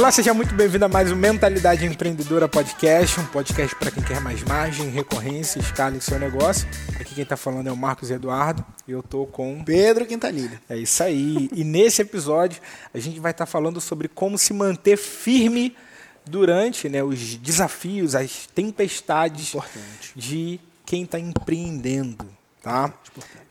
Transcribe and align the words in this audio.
Olá, 0.00 0.10
seja 0.10 0.32
muito 0.32 0.54
bem-vindo 0.54 0.86
a 0.86 0.88
mais 0.88 1.12
um 1.12 1.14
Mentalidade 1.14 1.84
Empreendedora 1.84 2.48
Podcast, 2.48 3.20
um 3.20 3.26
podcast 3.26 3.76
para 3.76 3.90
quem 3.90 4.02
quer 4.02 4.18
mais 4.18 4.42
margem, 4.42 4.88
recorrência, 4.88 5.58
escala 5.58 5.94
em 5.94 6.00
seu 6.00 6.18
negócio. 6.18 6.66
Aqui 6.98 7.14
quem 7.14 7.22
está 7.22 7.36
falando 7.36 7.66
é 7.66 7.70
o 7.70 7.76
Marcos 7.76 8.10
Eduardo 8.10 8.64
e 8.88 8.92
eu 8.92 9.02
tô 9.02 9.26
com 9.26 9.62
Pedro 9.62 10.06
Quintanilha. 10.06 10.58
É 10.70 10.76
isso 10.78 11.02
aí. 11.02 11.50
E 11.54 11.62
nesse 11.64 12.00
episódio 12.00 12.62
a 12.94 12.98
gente 12.98 13.20
vai 13.20 13.32
estar 13.32 13.44
tá 13.44 13.52
falando 13.52 13.78
sobre 13.78 14.08
como 14.08 14.38
se 14.38 14.54
manter 14.54 14.96
firme 14.96 15.76
durante 16.24 16.88
né, 16.88 17.04
os 17.04 17.36
desafios, 17.36 18.14
as 18.14 18.46
tempestades 18.46 19.50
Importante. 19.50 20.12
de 20.16 20.58
quem 20.86 21.02
está 21.02 21.18
empreendendo, 21.18 22.26
tá? 22.62 22.90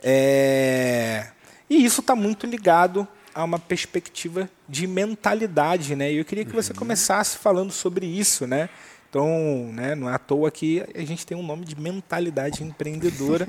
É... 0.02 1.28
E 1.70 1.86
isso 1.86 2.02
está 2.02 2.16
muito 2.16 2.48
ligado 2.48 3.08
a 3.34 3.44
uma 3.44 3.60
perspectiva 3.60 4.50
de 4.68 4.88
mentalidade, 4.88 5.96
né? 5.96 6.12
E 6.12 6.18
eu 6.18 6.26
queria 6.26 6.46
que 6.46 6.54
você 6.54 6.72
uhum. 6.72 6.80
começasse 6.80 7.38
falando 7.38 7.72
sobre 7.72 8.06
isso, 8.06 8.48
né? 8.48 8.70
Então, 9.10 9.72
né, 9.74 9.96
não 9.96 10.08
é 10.08 10.14
à 10.14 10.20
toa 10.20 10.52
que 10.52 10.86
a 10.94 11.04
gente 11.04 11.26
tem 11.26 11.36
um 11.36 11.42
nome 11.42 11.66
de 11.66 11.80
mentalidade 11.80 12.64
empreendedora. 12.64 13.48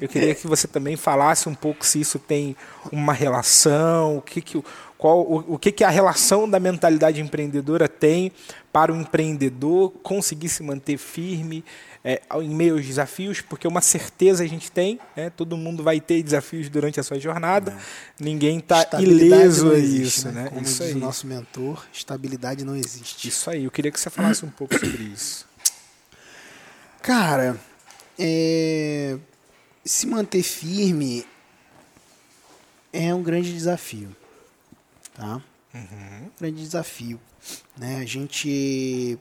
Eu 0.00 0.08
queria 0.08 0.36
que 0.36 0.46
você 0.46 0.68
também 0.68 0.96
falasse 0.96 1.48
um 1.48 1.54
pouco 1.54 1.84
se 1.84 2.00
isso 2.00 2.16
tem 2.16 2.56
uma 2.92 3.12
relação, 3.12 4.18
o 4.18 4.22
que, 4.22 4.40
que, 4.40 4.62
qual, 4.96 5.20
o, 5.20 5.54
o 5.54 5.58
que, 5.58 5.72
que 5.72 5.82
a 5.82 5.90
relação 5.90 6.48
da 6.48 6.60
mentalidade 6.60 7.20
empreendedora 7.20 7.88
tem 7.88 8.30
para 8.72 8.92
o 8.92 8.96
empreendedor 8.96 9.90
conseguir 10.02 10.48
se 10.48 10.62
manter 10.62 10.96
firme 10.96 11.64
é, 12.04 12.22
em 12.40 12.48
meio 12.48 12.74
aos 12.74 12.86
desafios, 12.86 13.40
porque 13.40 13.66
uma 13.66 13.80
certeza 13.80 14.42
a 14.44 14.46
gente 14.46 14.70
tem, 14.70 14.98
né? 15.16 15.30
todo 15.30 15.56
mundo 15.56 15.82
vai 15.82 16.00
ter 16.00 16.22
desafios 16.22 16.68
durante 16.68 16.98
a 16.98 17.02
sua 17.02 17.18
jornada, 17.18 17.72
é. 17.72 18.22
ninguém 18.22 18.58
está 18.58 18.86
ileso 19.00 19.72
a 19.72 19.78
isso. 19.78 20.28
Né? 20.30 20.48
Como 20.48 20.62
isso 20.62 20.82
diz 20.82 20.92
aí. 20.92 20.94
o 20.94 20.98
nosso 20.98 21.26
mentor, 21.26 21.84
estabilidade 21.92 22.64
não 22.64 22.76
existe. 22.76 23.28
Isso 23.28 23.50
aí, 23.50 23.64
eu 23.64 23.70
queria 23.70 23.90
que 23.90 24.00
você 24.00 24.08
falasse 24.08 24.44
um 24.44 24.50
pouco 24.50 24.74
sobre 24.78 25.02
isso. 25.02 25.46
Cara, 27.02 27.58
é... 28.18 29.18
se 29.84 30.06
manter 30.06 30.42
firme 30.42 31.26
é 32.92 33.12
um 33.14 33.22
grande 33.22 33.52
desafio. 33.52 34.14
Tá? 35.14 35.42
Uhum. 35.74 36.24
Um 36.24 36.30
grande 36.38 36.62
desafio. 36.62 37.20
Né? 37.76 37.98
A 38.00 38.04
gente 38.04 39.18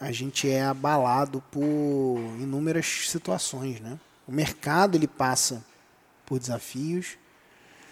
a 0.00 0.10
gente 0.10 0.48
é 0.48 0.62
abalado 0.62 1.42
por 1.50 2.18
inúmeras 2.40 2.86
situações, 2.86 3.80
né? 3.80 4.00
O 4.26 4.32
mercado 4.32 4.96
ele 4.96 5.06
passa 5.06 5.62
por 6.24 6.38
desafios. 6.38 7.18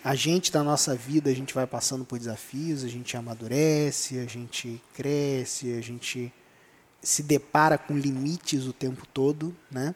A 0.02 0.14
gente 0.14 0.50
da 0.50 0.62
nossa 0.62 0.94
vida, 0.94 1.28
a 1.28 1.34
gente 1.34 1.52
vai 1.52 1.66
passando 1.66 2.05
por 2.05 2.19
desafios, 2.19 2.83
a 2.83 2.88
gente 2.88 3.14
amadurece, 3.14 4.19
a 4.20 4.25
gente 4.25 4.80
cresce, 4.94 5.75
a 5.75 5.82
gente 5.82 6.32
se 7.03 7.22
depara 7.22 7.77
com 7.77 7.98
limites 7.98 8.66
o 8.66 8.72
tempo 8.72 9.06
todo, 9.06 9.55
né? 9.70 9.94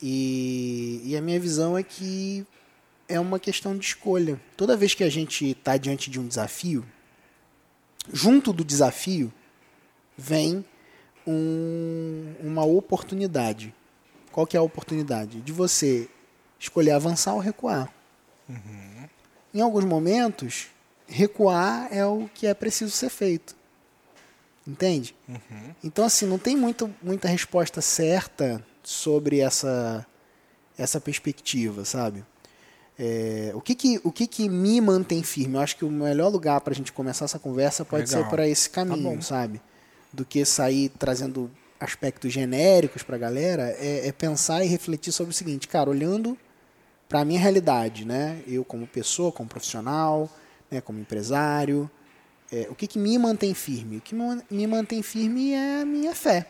E, 0.00 1.00
e 1.04 1.16
a 1.16 1.22
minha 1.22 1.40
visão 1.40 1.76
é 1.76 1.82
que 1.82 2.46
é 3.08 3.18
uma 3.18 3.40
questão 3.40 3.76
de 3.76 3.84
escolha. 3.84 4.40
Toda 4.56 4.76
vez 4.76 4.94
que 4.94 5.02
a 5.04 5.10
gente 5.10 5.50
está 5.50 5.76
diante 5.76 6.10
de 6.10 6.20
um 6.20 6.28
desafio, 6.28 6.84
junto 8.10 8.52
do 8.52 8.64
desafio 8.64 9.32
vem 10.16 10.64
um, 11.26 12.34
uma 12.40 12.64
oportunidade. 12.64 13.74
Qual 14.30 14.46
que 14.46 14.56
é 14.56 14.60
a 14.60 14.62
oportunidade? 14.62 15.40
De 15.40 15.52
você 15.52 16.08
escolher 16.58 16.92
avançar 16.92 17.34
ou 17.34 17.40
recuar. 17.40 17.92
Uhum. 18.48 19.08
Em 19.54 19.60
alguns 19.60 19.84
momentos, 19.84 20.68
recuar 21.06 21.88
é 21.90 22.04
o 22.06 22.28
que 22.34 22.46
é 22.46 22.54
preciso 22.54 22.90
ser 22.90 23.10
feito. 23.10 23.54
Entende? 24.66 25.14
Uhum. 25.28 25.74
Então, 25.82 26.04
assim, 26.04 26.24
não 26.24 26.38
tem 26.38 26.56
muito, 26.56 26.92
muita 27.02 27.28
resposta 27.28 27.80
certa 27.80 28.64
sobre 28.82 29.40
essa, 29.40 30.06
essa 30.78 31.00
perspectiva, 31.00 31.84
sabe? 31.84 32.24
É, 32.98 33.52
o 33.54 33.60
que 33.60 33.74
que, 33.74 34.00
o 34.04 34.12
que 34.12 34.26
que 34.26 34.48
me 34.48 34.80
mantém 34.80 35.22
firme? 35.22 35.54
Eu 35.54 35.60
acho 35.60 35.76
que 35.76 35.84
o 35.84 35.90
melhor 35.90 36.30
lugar 36.30 36.60
para 36.60 36.72
a 36.72 36.76
gente 36.76 36.92
começar 36.92 37.24
essa 37.24 37.38
conversa 37.38 37.84
pode 37.84 38.08
Legal. 38.08 38.24
ser 38.24 38.30
para 38.30 38.46
esse 38.46 38.68
tá 38.68 38.84
caminho, 38.84 39.16
tá 39.16 39.22
sabe? 39.22 39.60
do 40.12 40.24
que 40.24 40.44
sair 40.44 40.90
trazendo 40.90 41.50
aspectos 41.80 42.32
genéricos 42.32 43.02
para 43.02 43.16
a 43.16 43.18
galera, 43.18 43.74
é, 43.78 44.06
é, 44.06 44.12
pensar 44.12 44.62
e 44.62 44.68
refletir 44.68 45.12
sobre 45.12 45.32
o 45.32 45.34
seguinte, 45.34 45.66
cara, 45.66 45.88
olhando 45.88 46.38
para 47.08 47.20
a 47.20 47.24
minha 47.24 47.40
realidade, 47.40 48.04
né? 48.04 48.42
Eu 48.46 48.64
como 48.64 48.86
pessoa, 48.86 49.32
como 49.32 49.48
profissional, 49.48 50.30
né, 50.70 50.80
como 50.80 51.00
empresário, 51.00 51.90
é, 52.52 52.68
o 52.70 52.74
que, 52.74 52.86
que 52.86 52.98
me 52.98 53.18
mantém 53.18 53.54
firme? 53.54 53.96
O 53.96 54.00
que 54.00 54.14
me 54.14 54.66
mantém 54.66 55.02
firme 55.02 55.52
é 55.52 55.82
a 55.82 55.84
minha 55.84 56.14
fé, 56.14 56.46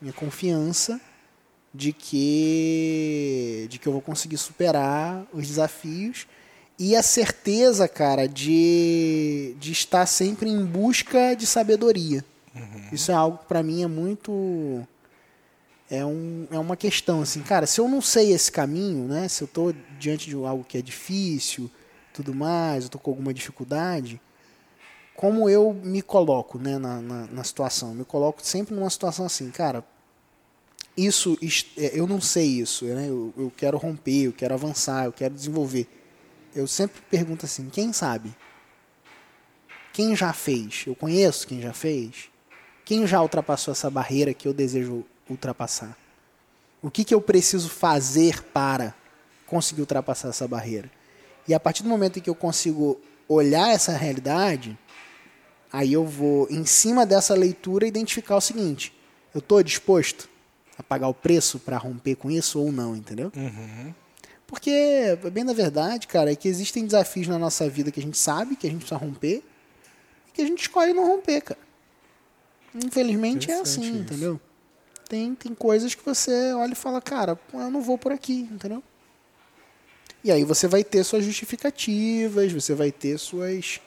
minha 0.00 0.12
confiança 0.12 1.00
de 1.74 1.92
que 1.92 3.66
de 3.68 3.78
que 3.78 3.86
eu 3.86 3.92
vou 3.92 4.00
conseguir 4.00 4.38
superar 4.38 5.26
os 5.32 5.46
desafios 5.46 6.26
e 6.78 6.94
a 6.94 7.02
certeza, 7.02 7.88
cara, 7.88 8.28
de, 8.28 9.54
de 9.58 9.72
estar 9.72 10.04
sempre 10.04 10.50
em 10.50 10.62
busca 10.62 11.34
de 11.34 11.46
sabedoria. 11.46 12.22
Uhum. 12.54 12.88
Isso 12.92 13.10
é 13.10 13.14
algo 13.14 13.38
que 13.38 13.46
para 13.46 13.62
mim 13.62 13.82
é 13.82 13.86
muito 13.86 14.86
é, 15.90 16.04
um, 16.04 16.46
é 16.50 16.58
uma 16.58 16.76
questão 16.76 17.22
assim, 17.22 17.42
cara, 17.42 17.66
se 17.66 17.80
eu 17.80 17.88
não 17.88 18.00
sei 18.00 18.32
esse 18.32 18.50
caminho, 18.52 19.06
né? 19.06 19.28
Se 19.28 19.42
eu 19.42 19.46
estou 19.46 19.74
diante 19.98 20.28
de 20.28 20.34
algo 20.34 20.64
que 20.64 20.76
é 20.78 20.82
difícil, 20.82 21.70
tudo 22.12 22.34
mais, 22.34 22.84
eu 22.84 22.90
tô 22.90 22.98
com 22.98 23.10
alguma 23.10 23.32
dificuldade, 23.32 24.20
como 25.14 25.48
eu 25.48 25.72
me 25.72 26.02
coloco, 26.02 26.58
né, 26.58 26.78
na, 26.78 27.00
na, 27.00 27.26
na 27.26 27.44
situação? 27.44 27.90
Eu 27.90 27.94
me 27.94 28.04
coloco 28.04 28.44
sempre 28.44 28.74
numa 28.74 28.90
situação 28.90 29.24
assim, 29.24 29.50
cara, 29.50 29.82
isso, 30.96 31.36
é, 31.76 31.98
eu 31.98 32.06
não 32.06 32.20
sei 32.20 32.46
isso, 32.46 32.86
né? 32.86 33.08
Eu, 33.08 33.32
eu 33.36 33.52
quero 33.54 33.76
romper, 33.76 34.26
eu 34.26 34.32
quero 34.32 34.54
avançar, 34.54 35.04
eu 35.04 35.12
quero 35.12 35.34
desenvolver. 35.34 35.86
Eu 36.54 36.66
sempre 36.66 37.02
pergunto 37.10 37.44
assim, 37.44 37.68
quem 37.68 37.92
sabe? 37.92 38.34
Quem 39.92 40.16
já 40.16 40.32
fez? 40.32 40.84
Eu 40.86 40.94
conheço 40.94 41.46
quem 41.46 41.60
já 41.60 41.72
fez? 41.72 42.30
Quem 42.84 43.06
já 43.06 43.20
ultrapassou 43.20 43.72
essa 43.72 43.90
barreira 43.90 44.32
que 44.32 44.48
eu 44.48 44.54
desejo 44.54 45.04
ultrapassar? 45.28 45.96
O 46.80 46.90
que, 46.90 47.04
que 47.04 47.14
eu 47.14 47.20
preciso 47.20 47.68
fazer 47.68 48.42
para 48.44 48.94
conseguir 49.46 49.82
ultrapassar 49.82 50.28
essa 50.28 50.48
barreira? 50.48 50.90
E 51.46 51.52
a 51.52 51.60
partir 51.60 51.82
do 51.82 51.88
momento 51.88 52.18
em 52.18 52.22
que 52.22 52.30
eu 52.30 52.34
consigo 52.34 52.98
olhar 53.28 53.70
essa 53.70 53.92
realidade, 53.92 54.78
aí 55.72 55.92
eu 55.92 56.06
vou, 56.06 56.48
em 56.50 56.64
cima 56.64 57.04
dessa 57.04 57.34
leitura, 57.34 57.86
identificar 57.86 58.36
o 58.36 58.40
seguinte: 58.40 58.94
eu 59.34 59.40
estou 59.40 59.62
disposto 59.62 60.28
a 60.78 60.82
pagar 60.82 61.08
o 61.08 61.14
preço 61.14 61.58
para 61.58 61.76
romper 61.76 62.16
com 62.16 62.30
isso 62.30 62.60
ou 62.60 62.70
não, 62.70 62.94
entendeu? 62.94 63.32
Uhum. 63.34 63.94
Porque, 64.46 65.18
bem 65.32 65.42
na 65.42 65.52
verdade, 65.52 66.06
cara, 66.06 66.30
é 66.30 66.36
que 66.36 66.48
existem 66.48 66.84
desafios 66.84 67.26
na 67.26 67.38
nossa 67.38 67.68
vida 67.68 67.90
que 67.90 67.98
a 67.98 68.02
gente 68.02 68.16
sabe 68.16 68.54
que 68.54 68.66
a 68.66 68.70
gente 68.70 68.80
precisa 68.80 68.98
romper 68.98 69.42
e 70.28 70.32
que 70.32 70.42
a 70.42 70.46
gente 70.46 70.60
escolhe 70.60 70.92
não 70.92 71.06
romper, 71.06 71.40
cara. 71.40 71.60
Infelizmente 72.74 73.50
é 73.50 73.60
assim, 73.60 73.82
isso. 73.82 73.98
entendeu? 73.98 74.40
Tem, 75.08 75.34
tem 75.34 75.54
coisas 75.54 75.94
que 75.94 76.04
você 76.04 76.52
olha 76.52 76.72
e 76.72 76.76
fala, 76.76 77.00
cara, 77.00 77.38
eu 77.52 77.70
não 77.70 77.80
vou 77.80 77.96
por 77.96 78.12
aqui, 78.12 78.48
entendeu? 78.52 78.82
E 80.22 80.30
aí 80.30 80.44
você 80.44 80.66
vai 80.66 80.82
ter 80.84 81.02
suas 81.04 81.24
justificativas, 81.24 82.52
você 82.52 82.74
vai 82.74 82.90
ter 82.90 83.18
suas 83.18 83.80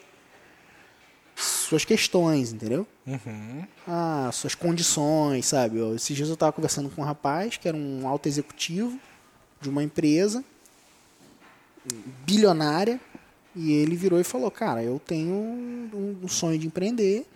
suas 1.40 1.84
questões, 1.84 2.52
entendeu? 2.52 2.86
Uhum. 3.06 3.64
Ah, 3.86 4.30
suas 4.32 4.54
condições, 4.54 5.46
sabe? 5.46 5.78
Esses 5.94 6.16
dias 6.16 6.28
eu 6.28 6.34
estava 6.34 6.52
conversando 6.52 6.88
com 6.90 7.02
um 7.02 7.04
rapaz 7.04 7.56
que 7.56 7.68
era 7.68 7.76
um 7.76 8.06
alto 8.06 8.28
executivo 8.28 8.98
de 9.60 9.68
uma 9.68 9.82
empresa 9.82 10.44
bilionária 12.24 13.00
e 13.56 13.72
ele 13.72 13.96
virou 13.96 14.20
e 14.20 14.24
falou, 14.24 14.50
cara, 14.50 14.82
eu 14.82 14.98
tenho 14.98 15.32
um, 15.32 16.18
um 16.22 16.28
sonho 16.28 16.58
de 16.58 16.66
empreender 16.66 17.26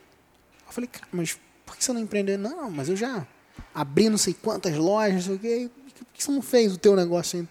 eu 0.66 0.72
falei, 0.72 0.88
cara, 0.88 1.06
mas 1.12 1.38
por 1.64 1.76
que 1.76 1.84
você 1.84 1.92
não 1.92 2.00
empreendeu? 2.00 2.38
Não, 2.38 2.70
mas 2.70 2.88
eu 2.88 2.96
já 2.96 3.26
abri 3.74 4.08
não 4.08 4.18
sei 4.18 4.34
quantas 4.34 4.76
lojas, 4.76 5.14
não 5.14 5.22
sei 5.22 5.34
o 5.34 5.38
quê. 5.38 5.70
Por 5.98 6.06
que 6.12 6.24
você 6.24 6.30
não 6.30 6.42
fez 6.42 6.72
o 6.72 6.78
teu 6.78 6.96
negócio 6.96 7.38
ainda? 7.38 7.50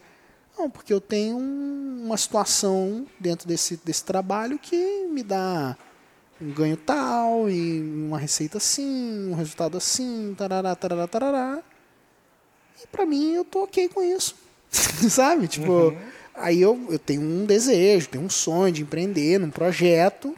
Não, 0.58 0.70
porque 0.70 0.94
eu 0.94 1.02
tenho 1.02 1.38
uma 1.38 2.18
situação 2.18 3.08
dentro 3.20 3.48
desse, 3.48 3.78
desse 3.78 4.04
trabalho 4.04 4.60
que 4.60 5.08
me 5.08 5.24
dá 5.24 5.76
um 6.44 6.51
ganho 6.51 6.78
tal, 6.78 7.50
e 7.50 7.81
uma 7.81 8.18
receita 8.18 8.57
assim, 8.57 9.30
um 9.30 9.36
resultado 9.36 9.78
assim, 9.78 10.34
tarará, 10.38 10.75
tarará, 10.75 11.07
tarará. 11.07 11.63
E 12.84 12.88
pra 12.88 13.06
mim 13.06 13.34
eu 13.34 13.45
tô 13.45 13.63
ok 13.63 13.90
com 13.90 14.01
isso. 14.01 14.36
Sabe? 15.10 15.48
Tipo, 15.48 15.72
uhum. 15.72 15.98
aí 16.36 16.62
eu, 16.62 16.88
eu 16.90 17.00
tenho 17.00 17.22
um 17.22 17.45
desejo, 17.45 18.10
tenho 18.10 18.24
um 18.24 18.30
sonho 18.30 18.74
de 18.74 18.81
empreender 18.81 19.40
num 19.40 19.50
projeto 19.50 20.36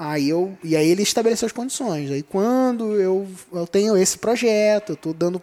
Aí 0.00 0.30
eu, 0.30 0.56
e 0.64 0.74
aí 0.74 0.88
ele 0.88 1.02
estabeleceu 1.02 1.44
as 1.44 1.52
condições. 1.52 2.10
Aí 2.10 2.22
quando 2.22 2.98
eu, 2.98 3.28
eu 3.52 3.66
tenho 3.66 3.94
esse 3.98 4.16
projeto, 4.16 4.92
eu 4.92 4.94
estou 4.94 5.12
dando 5.12 5.42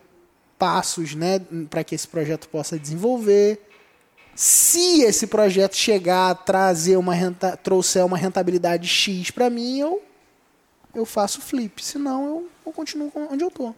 passos 0.58 1.14
né, 1.14 1.40
para 1.70 1.84
que 1.84 1.94
esse 1.94 2.08
projeto 2.08 2.50
possa 2.50 2.80
desenvolver. 2.80 3.67
Se 4.40 5.02
esse 5.02 5.26
projeto 5.26 5.76
chegar 5.76 6.30
a 6.30 6.36
trazer 6.36 6.96
uma 6.96 7.12
renta, 7.12 7.58
trouxer 7.58 8.06
uma 8.06 8.16
rentabilidade 8.16 8.88
X 8.88 9.32
para 9.32 9.50
mim, 9.50 9.80
eu 9.80 10.00
eu 10.94 11.06
faço 11.08 11.42
flip. 11.42 11.84
Senão, 11.84 12.28
eu, 12.28 12.50
eu 12.68 12.72
continuo 12.72 13.12
onde 13.16 13.44
eu 13.44 13.50
tô. 13.50 13.74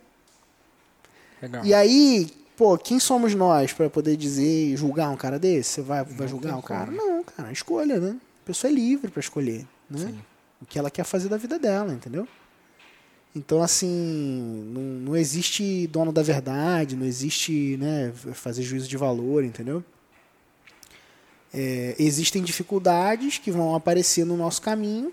Legal. 1.42 1.66
E 1.66 1.74
aí, 1.74 2.30
pô, 2.58 2.78
quem 2.78 3.00
somos 3.00 3.34
nós 3.34 3.72
para 3.72 3.90
poder 3.90 4.18
dizer, 4.18 4.76
julgar 4.76 5.10
um 5.10 5.16
cara 5.16 5.40
desse? 5.40 5.76
Você 5.76 5.82
vai, 5.82 6.04
vai 6.04 6.28
julgar 6.28 6.58
um 6.58 6.62
cara? 6.62 6.92
Não, 6.92 7.24
cara, 7.24 7.54
escolha, 7.54 7.98
né? 7.98 8.18
A 8.44 8.46
pessoa 8.46 8.70
é 8.70 8.74
livre 8.74 9.10
para 9.10 9.22
escolher, 9.22 9.66
né? 9.90 10.08
Sim. 10.08 10.20
O 10.62 10.66
que 10.66 10.78
ela 10.78 10.92
quer 10.92 11.06
fazer 11.06 11.30
da 11.30 11.38
vida 11.38 11.58
dela, 11.58 11.94
entendeu? 11.94 12.28
Então, 13.34 13.64
assim, 13.64 14.70
não, 14.74 14.82
não 14.82 15.16
existe 15.16 15.88
dono 15.88 16.12
da 16.12 16.22
verdade, 16.22 16.98
não 16.98 17.06
existe, 17.06 17.78
né, 17.78 18.12
fazer 18.34 18.62
juízo 18.62 18.90
de 18.90 18.98
valor, 18.98 19.46
entendeu? 19.46 19.82
É, 21.54 21.96
existem 21.98 22.44
dificuldades 22.44 23.38
que 23.40 23.50
vão 23.52 23.74
aparecer 23.76 24.24
no 24.26 24.38
nosso 24.38 24.62
caminho, 24.62 25.12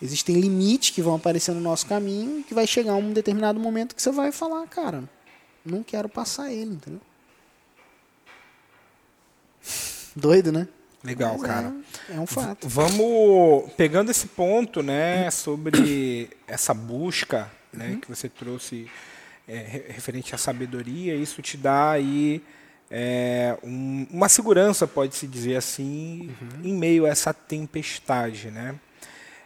existem 0.00 0.38
limites 0.40 0.90
que 0.90 1.02
vão 1.02 1.16
aparecer 1.16 1.52
no 1.52 1.60
nosso 1.60 1.86
caminho, 1.86 2.44
que 2.44 2.54
vai 2.54 2.66
chegar 2.66 2.94
um 2.94 3.12
determinado 3.12 3.58
momento 3.58 3.94
que 3.94 4.02
você 4.02 4.12
vai 4.12 4.30
falar, 4.30 4.66
cara, 4.68 5.02
não 5.64 5.82
quero 5.82 6.08
passar 6.08 6.52
ele, 6.52 6.74
entendeu? 6.74 7.00
Doido, 10.14 10.52
né? 10.52 10.68
Legal, 11.02 11.32
Mas 11.38 11.42
é- 11.42 11.46
cara. 11.46 11.74
É, 12.10 12.20
um 12.20 12.26
fato. 12.26 12.68
Vamos 12.68 13.72
pegando 13.76 14.10
esse 14.10 14.26
ponto, 14.28 14.82
né, 14.82 15.28
sobre 15.30 16.30
essa 16.46 16.72
busca, 16.72 17.50
né, 17.72 17.98
que 18.00 18.08
você 18.08 18.28
trouxe 18.28 18.88
é, 19.48 19.56
re- 19.58 19.84
referente 19.88 20.34
à 20.34 20.38
sabedoria. 20.38 21.16
Isso 21.16 21.42
te 21.42 21.56
dá 21.56 21.90
aí 21.90 22.40
é, 22.94 23.56
um- 23.64 24.06
uma 24.10 24.28
segurança, 24.28 24.86
pode 24.86 25.16
se 25.16 25.26
dizer 25.26 25.56
assim, 25.56 26.30
em 26.62 26.74
meio 26.74 27.06
a 27.06 27.08
essa 27.08 27.32
tempestade, 27.32 28.50
né? 28.50 28.74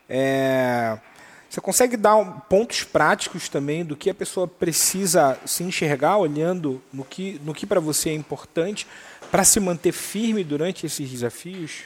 É, 0.08 0.98
você 1.48 1.60
consegue 1.60 1.96
dar 1.96 2.16
um- 2.16 2.40
pontos 2.40 2.82
práticos 2.82 3.48
também 3.48 3.84
do 3.84 3.94
que 3.96 4.10
a 4.10 4.14
pessoa 4.14 4.48
precisa 4.48 5.38
se 5.46 5.62
enxergar 5.62 6.16
olhando 6.16 6.82
no 6.92 7.04
que, 7.04 7.40
no 7.44 7.54
que 7.54 7.64
para 7.64 7.78
você 7.78 8.10
é 8.10 8.14
importante 8.14 8.84
para 9.30 9.44
se 9.44 9.60
manter 9.60 9.92
firme 9.92 10.42
durante 10.42 10.84
esses 10.84 11.08
desafios? 11.08 11.84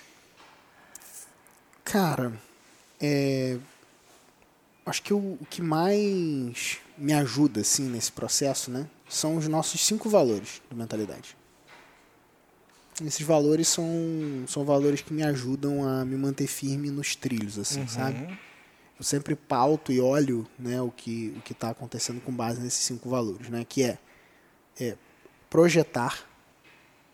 Cara, 1.84 2.32
é, 2.98 3.58
acho 4.86 5.02
que 5.02 5.12
o, 5.12 5.36
o 5.38 5.46
que 5.50 5.60
mais 5.60 6.78
me 6.96 7.12
ajuda 7.12 7.60
assim 7.60 7.82
nesse 7.88 8.12
processo, 8.12 8.70
né, 8.70 8.86
são 9.10 9.36
os 9.36 9.46
nossos 9.46 9.84
cinco 9.84 10.08
valores 10.08 10.62
do 10.70 10.76
mentalidade. 10.76 11.36
Esses 13.05 13.26
valores 13.26 13.69
são, 13.69 13.87
são 14.47 14.64
valores 14.64 15.00
que 15.00 15.12
me 15.12 15.23
ajudam 15.23 15.87
a 15.87 16.05
me 16.05 16.17
manter 16.17 16.47
firme 16.47 16.91
nos 16.91 17.17
trilhos, 17.17 17.58
assim, 17.58 17.87
sabe? 17.87 18.38
Eu 18.99 19.05
sempre 19.05 19.35
pauto 19.35 19.93
e 19.93 20.00
olho, 20.00 20.47
né, 20.58 20.81
o 20.82 20.91
que 20.91 21.35
o 21.37 21.41
que 21.41 21.52
está 21.52 21.70
acontecendo 21.70 22.20
com 22.20 22.31
base 22.31 22.61
nesses 22.61 22.85
cinco 22.85 23.08
valores, 23.08 23.49
né, 23.49 23.64
que 23.67 23.82
é, 23.82 23.99
é 24.79 24.97
projetar. 25.49 26.29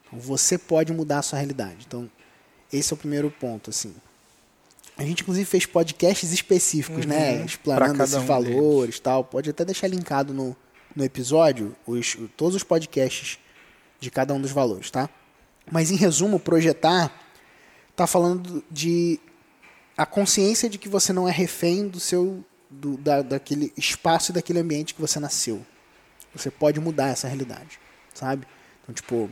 Então, 0.05 0.19
você 0.19 0.59
pode 0.59 0.93
mudar 0.93 1.21
a 1.21 1.23
sua 1.23 1.39
realidade. 1.39 1.85
Então, 1.87 2.11
esse 2.73 2.93
é 2.93 2.95
o 2.95 2.99
primeiro 2.99 3.31
ponto, 3.31 3.71
assim. 3.71 3.95
A 4.97 5.05
gente, 5.05 5.23
inclusive, 5.23 5.45
fez 5.45 5.67
podcasts 5.67 6.33
específicos, 6.33 7.05
né? 7.05 7.39
Uhum. 7.39 7.45
Explanando 7.45 7.95
Pra 7.95 7.99
cada 7.99 8.05
esses 8.05 8.17
um 8.17 8.27
valores 8.27 8.97
e 8.97 9.03
tal. 9.03 9.25
Pode 9.25 9.51
até 9.51 9.65
deixar 9.65 9.89
linkado 9.89 10.33
no, 10.33 10.57
no 10.95 11.05
episódio 11.05 11.77
os, 11.87 12.17
todos 12.37 12.55
os 12.55 12.63
podcasts 12.63 13.39
de 14.01 14.11
cada 14.11 14.33
um 14.33 14.41
dos 14.41 14.51
valores, 14.51 14.91
tá? 14.91 15.09
Mas, 15.71 15.91
em 15.91 15.97
resumo, 15.97 16.39
projetar 16.39 17.13
tá 17.95 18.07
falando 18.07 18.63
de 18.71 19.19
a 19.97 20.05
consciência 20.05 20.69
de 20.69 20.77
que 20.79 20.89
você 20.89 21.13
não 21.13 21.27
é 21.27 21.33
refém 21.33 21.89
do 21.89 21.99
seu 21.99 22.45
do, 22.71 22.97
da, 22.99 23.23
daquele 23.23 23.73
espaço 23.77 24.31
e 24.31 24.35
daquele 24.35 24.59
ambiente 24.59 24.95
que 24.95 25.01
você 25.01 25.19
nasceu. 25.19 25.65
Você 26.35 26.51
pode 26.51 26.79
mudar 26.79 27.09
essa 27.09 27.27
realidade, 27.27 27.81
sabe? 28.13 28.47
Então, 28.83 28.95
tipo, 28.95 29.31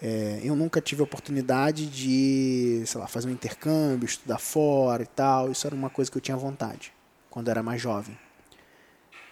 é, 0.00 0.40
eu 0.42 0.56
nunca 0.56 0.80
tive 0.80 1.02
a 1.02 1.04
oportunidade 1.04 1.86
de, 1.86 2.82
sei 2.86 3.00
lá, 3.00 3.06
fazer 3.06 3.28
um 3.28 3.32
intercâmbio, 3.32 4.06
estudar 4.06 4.38
fora 4.38 5.02
e 5.02 5.06
tal. 5.06 5.50
Isso 5.50 5.66
era 5.66 5.76
uma 5.76 5.90
coisa 5.90 6.10
que 6.10 6.16
eu 6.16 6.22
tinha 6.22 6.36
vontade 6.36 6.92
quando 7.28 7.50
era 7.50 7.62
mais 7.62 7.82
jovem. 7.82 8.16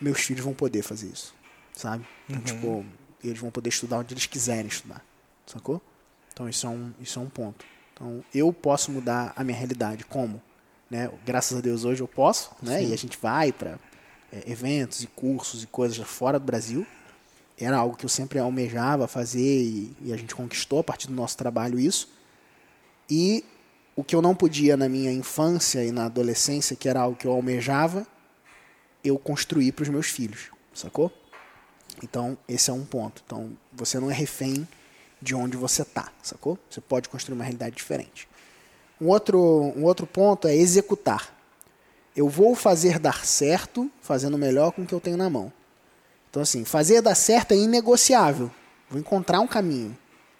Meus 0.00 0.20
filhos 0.20 0.44
vão 0.44 0.52
poder 0.52 0.82
fazer 0.82 1.06
isso, 1.06 1.34
sabe? 1.72 2.06
Então, 2.28 2.42
tipo, 2.42 2.84
eles 3.22 3.38
vão 3.38 3.50
poder 3.50 3.68
estudar 3.68 3.98
onde 3.98 4.12
eles 4.12 4.26
quiserem 4.26 4.66
estudar, 4.66 5.02
sacou? 5.46 5.80
Então, 6.32 6.48
isso 6.48 6.66
é 6.66 6.70
um, 6.70 6.92
isso 7.00 7.18
é 7.18 7.22
um 7.22 7.28
ponto. 7.28 7.64
Então, 7.94 8.24
eu 8.34 8.52
posso 8.52 8.90
mudar 8.90 9.32
a 9.36 9.44
minha 9.44 9.56
realidade. 9.56 10.04
Como? 10.04 10.42
Né? 10.90 11.10
Graças 11.24 11.58
a 11.58 11.60
Deus, 11.60 11.84
hoje 11.84 12.02
eu 12.02 12.08
posso, 12.08 12.50
né? 12.62 12.82
E 12.84 12.92
a 12.92 12.96
gente 12.96 13.18
vai 13.20 13.52
para 13.52 13.78
eventos 14.46 15.02
e 15.02 15.06
cursos 15.06 15.62
e 15.62 15.66
coisas 15.66 15.96
fora 16.06 16.38
do 16.38 16.44
Brasil 16.44 16.86
era 17.64 17.76
algo 17.76 17.96
que 17.96 18.04
eu 18.04 18.08
sempre 18.08 18.38
almejava 18.38 19.06
fazer 19.06 19.62
e, 19.62 19.96
e, 20.02 20.12
a 20.12 20.16
gente 20.16 20.34
conquistou 20.34 20.80
a 20.80 20.84
partir 20.84 21.06
do 21.06 21.14
nosso 21.14 21.36
trabalho 21.36 21.78
isso. 21.78 22.08
E 23.08 23.44
o 23.94 24.02
que 24.02 24.14
eu 24.14 24.22
não 24.22 24.34
podia 24.34 24.76
na 24.76 24.88
minha 24.88 25.12
infância 25.12 25.84
e 25.84 25.92
na 25.92 26.06
adolescência, 26.06 26.76
que 26.76 26.88
era 26.88 27.00
algo 27.00 27.16
que 27.16 27.26
eu 27.26 27.32
almejava, 27.32 28.06
eu 29.04 29.18
construí 29.18 29.70
para 29.70 29.82
os 29.82 29.88
meus 29.88 30.06
filhos, 30.06 30.50
sacou? 30.72 31.12
Então, 32.02 32.36
esse 32.48 32.70
é 32.70 32.72
um 32.72 32.84
ponto. 32.84 33.22
Então, 33.24 33.52
você 33.72 34.00
não 34.00 34.10
é 34.10 34.14
refém 34.14 34.66
de 35.22 35.36
onde 35.36 35.56
você 35.56 35.84
tá, 35.84 36.12
sacou? 36.20 36.58
Você 36.68 36.80
pode 36.80 37.08
construir 37.08 37.36
uma 37.36 37.44
realidade 37.44 37.76
diferente. 37.76 38.28
Um 39.00 39.08
outro, 39.08 39.40
um 39.76 39.84
outro 39.84 40.04
ponto 40.04 40.48
é 40.48 40.54
executar. 40.54 41.32
Eu 42.14 42.28
vou 42.28 42.56
fazer 42.56 42.98
dar 42.98 43.24
certo, 43.24 43.90
fazendo 44.02 44.36
melhor 44.36 44.72
com 44.72 44.82
o 44.82 44.86
que 44.86 44.92
eu 44.92 45.00
tenho 45.00 45.16
na 45.16 45.30
mão. 45.30 45.52
Então, 46.28 46.42
assim, 46.42 46.64
fazer 46.64 47.00
dar 47.00 47.14
certo 47.14 47.52
é 47.52 47.56
inegociável. 47.56 48.50
Vou 48.90 48.98
encontrar 48.98 49.40
um 49.40 49.46
caminho. 49.46 49.96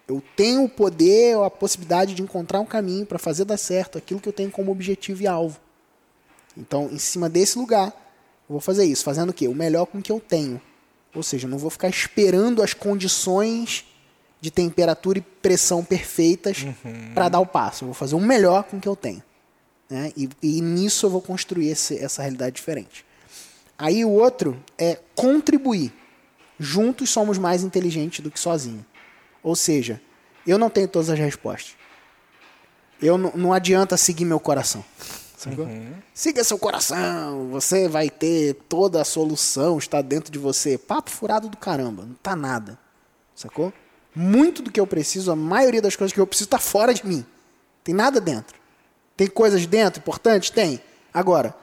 Eu 0.08 0.22
tenho 0.36 0.64
o 0.64 0.68
poder, 0.68 1.38
a 1.38 1.48
possibilidade 1.48 2.14
de 2.14 2.22
encontrar 2.22 2.58
um 2.58 2.66
caminho 2.66 3.06
para 3.06 3.18
fazer 3.18 3.44
dar 3.44 3.56
certo 3.56 3.96
aquilo 3.96 4.20
que 4.20 4.28
eu 4.28 4.32
tenho 4.32 4.50
como 4.50 4.72
objetivo 4.72 5.22
e 5.22 5.26
alvo. 5.26 5.60
Então, 6.56 6.88
em 6.90 6.98
cima 6.98 7.28
desse 7.28 7.56
lugar, 7.56 7.86
eu 7.86 8.54
vou 8.54 8.60
fazer 8.60 8.84
isso. 8.84 9.04
Fazendo 9.04 9.30
o 9.30 9.32
quê? 9.32 9.46
O 9.46 9.54
melhor 9.54 9.86
com 9.86 9.98
o 9.98 10.02
que 10.02 10.10
eu 10.10 10.18
tenho. 10.18 10.60
Ou 11.14 11.22
seja, 11.22 11.46
eu 11.46 11.50
não 11.50 11.58
vou 11.58 11.70
ficar 11.70 11.88
esperando 11.88 12.62
as 12.62 12.74
condições 12.74 13.84
de 14.42 14.50
temperatura 14.50 15.18
e 15.18 15.22
pressão 15.22 15.84
perfeitas 15.84 16.64
uhum. 16.64 17.14
para 17.14 17.28
dar 17.28 17.38
o 17.38 17.46
passo. 17.46 17.84
Eu 17.84 17.86
vou 17.86 17.94
fazer 17.94 18.16
o 18.16 18.20
melhor 18.20 18.64
com 18.64 18.76
o 18.76 18.80
que 18.80 18.88
eu 18.88 18.96
tenho. 18.96 19.22
Né? 19.88 20.12
E, 20.16 20.28
e 20.42 20.60
nisso 20.60 21.06
eu 21.06 21.10
vou 21.10 21.22
construir 21.22 21.68
esse, 21.68 21.96
essa 21.96 22.22
realidade 22.22 22.56
diferente. 22.56 23.06
Aí 23.78 24.04
o 24.04 24.10
outro 24.10 24.60
é 24.76 24.98
contribuir. 25.14 25.92
Juntos 26.58 27.08
somos 27.08 27.38
mais 27.38 27.62
inteligentes 27.62 28.18
do 28.18 28.32
que 28.32 28.40
sozinho. 28.40 28.84
Ou 29.44 29.54
seja, 29.54 30.02
eu 30.44 30.58
não 30.58 30.68
tenho 30.68 30.88
todas 30.88 31.08
as 31.08 31.18
respostas. 31.18 31.76
Eu 33.00 33.16
não, 33.16 33.32
não 33.36 33.52
adianta 33.52 33.96
seguir 33.96 34.24
meu 34.24 34.40
coração. 34.40 34.84
Uhum. 35.46 35.92
Siga 36.12 36.42
seu 36.42 36.58
coração, 36.58 37.48
você 37.48 37.88
vai 37.88 38.10
ter 38.10 38.54
toda 38.68 39.00
a 39.00 39.04
solução, 39.04 39.78
está 39.78 40.02
dentro 40.02 40.32
de 40.32 40.38
você. 40.38 40.76
Papo 40.76 41.10
furado 41.10 41.48
do 41.48 41.56
caramba, 41.56 42.04
não 42.04 42.14
tá 42.14 42.34
nada. 42.34 42.78
Sacou? 43.34 43.72
Muito 44.14 44.62
do 44.62 44.70
que 44.70 44.78
eu 44.78 44.86
preciso, 44.86 45.30
a 45.32 45.36
maioria 45.36 45.80
das 45.80 45.96
coisas 45.96 46.12
que 46.12 46.20
eu 46.20 46.26
preciso 46.26 46.46
está 46.46 46.58
fora 46.58 46.92
de 46.92 47.06
mim. 47.06 47.24
Tem 47.82 47.94
nada 47.94 48.20
dentro. 48.20 48.56
Tem 49.16 49.26
coisas 49.26 49.66
dentro 49.66 50.00
importantes? 50.00 50.50
Tem. 50.50 50.80
Agora, 51.12 51.54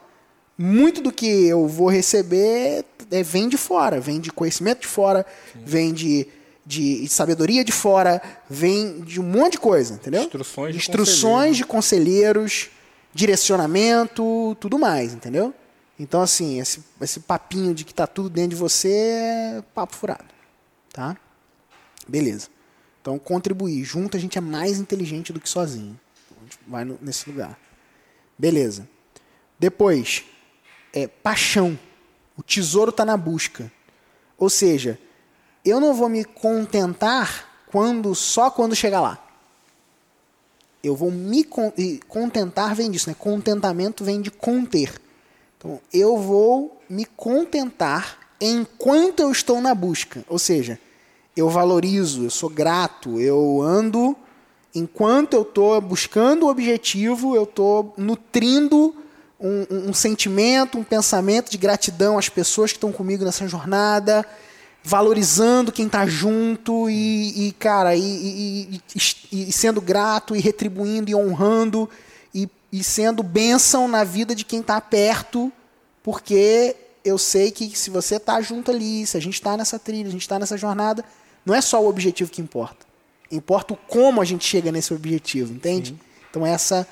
muito 0.57 1.01
do 1.01 1.11
que 1.11 1.25
eu 1.47 1.67
vou 1.67 1.87
receber 1.87 2.85
é, 3.11 3.23
vem 3.23 3.47
de 3.47 3.57
fora, 3.57 3.99
vem 3.99 4.19
de 4.19 4.31
conhecimento 4.31 4.81
de 4.81 4.87
fora, 4.87 5.25
Sim. 5.53 5.59
vem 5.65 5.93
de, 5.93 6.27
de 6.65 7.07
sabedoria 7.07 7.63
de 7.63 7.71
fora, 7.71 8.21
vem 8.49 9.01
de 9.01 9.19
um 9.19 9.23
monte 9.23 9.53
de 9.53 9.59
coisa, 9.59 9.93
entendeu? 9.93 10.23
Instruções 10.23 10.71
de 10.73 10.77
Instruções 10.77 11.57
de 11.57 11.65
conselheiros, 11.65 12.69
direcionamento, 13.13 14.55
tudo 14.59 14.77
mais, 14.77 15.13
entendeu? 15.13 15.53
Então, 15.97 16.21
assim, 16.21 16.59
esse, 16.59 16.83
esse 17.01 17.21
papinho 17.21 17.73
de 17.73 17.83
que 17.83 17.93
tá 17.93 18.07
tudo 18.07 18.29
dentro 18.29 18.51
de 18.51 18.55
você 18.55 18.91
é 18.91 19.63
papo 19.73 19.95
furado, 19.95 20.25
tá? 20.91 21.17
Beleza. 22.09 22.49
Então, 23.01 23.17
contribuir. 23.17 23.83
Junto 23.83 24.17
a 24.17 24.19
gente 24.19 24.37
é 24.37 24.41
mais 24.41 24.79
inteligente 24.79 25.31
do 25.31 25.39
que 25.39 25.47
sozinho. 25.47 25.99
A 26.31 26.43
gente 26.43 26.59
vai 26.67 26.83
no, 26.83 26.97
nesse 27.01 27.29
lugar. 27.29 27.57
Beleza. 28.37 28.87
Depois, 29.57 30.23
é, 30.93 31.07
paixão. 31.07 31.77
O 32.37 32.43
tesouro 32.43 32.89
está 32.89 33.05
na 33.05 33.17
busca. 33.17 33.71
Ou 34.37 34.49
seja, 34.49 34.99
eu 35.63 35.79
não 35.79 35.93
vou 35.93 36.09
me 36.09 36.23
contentar 36.23 37.65
quando 37.67 38.15
só 38.15 38.49
quando 38.49 38.75
chegar 38.75 39.01
lá. 39.01 39.25
Eu 40.81 40.95
vou 40.95 41.11
me 41.11 41.43
con 41.43 41.73
contentar 42.07 42.73
vem 42.73 42.89
disso, 42.89 43.09
né? 43.09 43.15
Contentamento 43.19 44.03
vem 44.03 44.21
de 44.21 44.31
conter. 44.31 44.99
Então, 45.57 45.81
eu 45.91 46.17
vou 46.17 46.81
me 46.89 47.03
contentar 47.03 48.17
enquanto 48.39 49.19
eu 49.19 49.31
estou 49.31 49.59
na 49.59 49.75
busca. 49.75 50.23
Ou 50.29 50.39
seja, 50.39 50.79
eu 51.39 51.49
valorizo, 51.49 52.23
eu 52.23 52.29
sou 52.29 52.49
grato, 52.49 53.19
eu 53.19 53.61
ando 53.61 54.15
enquanto 54.73 55.33
eu 55.33 55.41
estou 55.41 55.79
buscando 55.81 56.45
o 56.45 56.49
objetivo, 56.49 57.35
eu 57.35 57.43
estou 57.43 57.93
nutrindo 57.97 58.95
um, 59.39 59.65
um, 59.69 59.89
um 59.89 59.93
sentimento, 59.93 60.77
um 60.77 60.83
pensamento 60.83 61.49
de 61.49 61.57
gratidão 61.57 62.17
às 62.17 62.29
pessoas 62.29 62.71
que 62.71 62.77
estão 62.77 62.91
comigo 62.91 63.23
nessa 63.23 63.47
jornada, 63.47 64.25
valorizando 64.83 65.71
quem 65.71 65.87
está 65.87 66.05
junto 66.05 66.89
e, 66.89 67.47
e 67.47 67.51
cara, 67.53 67.95
e, 67.95 68.01
e, 68.01 68.81
e, 69.31 69.51
sendo 69.51 69.81
grato 69.81 70.35
e 70.35 70.39
retribuindo 70.39 71.09
e 71.09 71.15
honrando 71.15 71.89
e, 72.71 72.83
sendo 72.83 73.23
bênção 73.23 73.87
na 73.87 74.03
vida 74.03 74.35
de 74.35 74.45
quem 74.45 74.59
está 74.59 74.79
perto, 74.79 75.51
porque 76.03 76.75
eu 77.03 77.17
sei 77.17 77.49
que 77.49 77.75
se 77.75 77.89
você 77.89 78.17
está 78.17 78.39
junto 78.41 78.69
ali, 78.69 79.07
se 79.07 79.17
a 79.17 79.19
gente 79.19 79.33
está 79.33 79.57
nessa 79.57 79.79
trilha, 79.79 80.07
a 80.07 80.11
gente 80.11 80.21
está 80.21 80.37
nessa 80.37 80.55
jornada, 80.55 81.03
não 81.45 81.55
é 81.55 81.61
só 81.61 81.81
o 81.83 81.87
objetivo 81.87 82.31
que 82.31 82.41
importa. 82.41 82.85
Importa 83.31 83.73
o 83.73 83.77
como 83.77 84.21
a 84.21 84.25
gente 84.25 84.45
chega 84.45 84.71
nesse 84.71 84.93
objetivo, 84.93 85.53
entende? 85.53 85.91
Sim. 85.91 85.99
Então 86.29 86.45
essa 86.45 86.87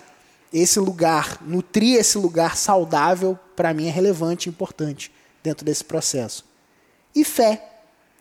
esse 0.51 0.79
lugar, 0.79 1.39
nutrir 1.41 1.99
esse 1.99 2.17
lugar 2.17 2.55
saudável, 2.55 3.37
para 3.55 3.73
mim 3.73 3.87
é 3.87 3.91
relevante 3.91 4.47
e 4.47 4.49
importante 4.49 5.11
dentro 5.43 5.65
desse 5.65 5.83
processo. 5.83 6.45
E 7.13 7.23
fé. 7.23 7.63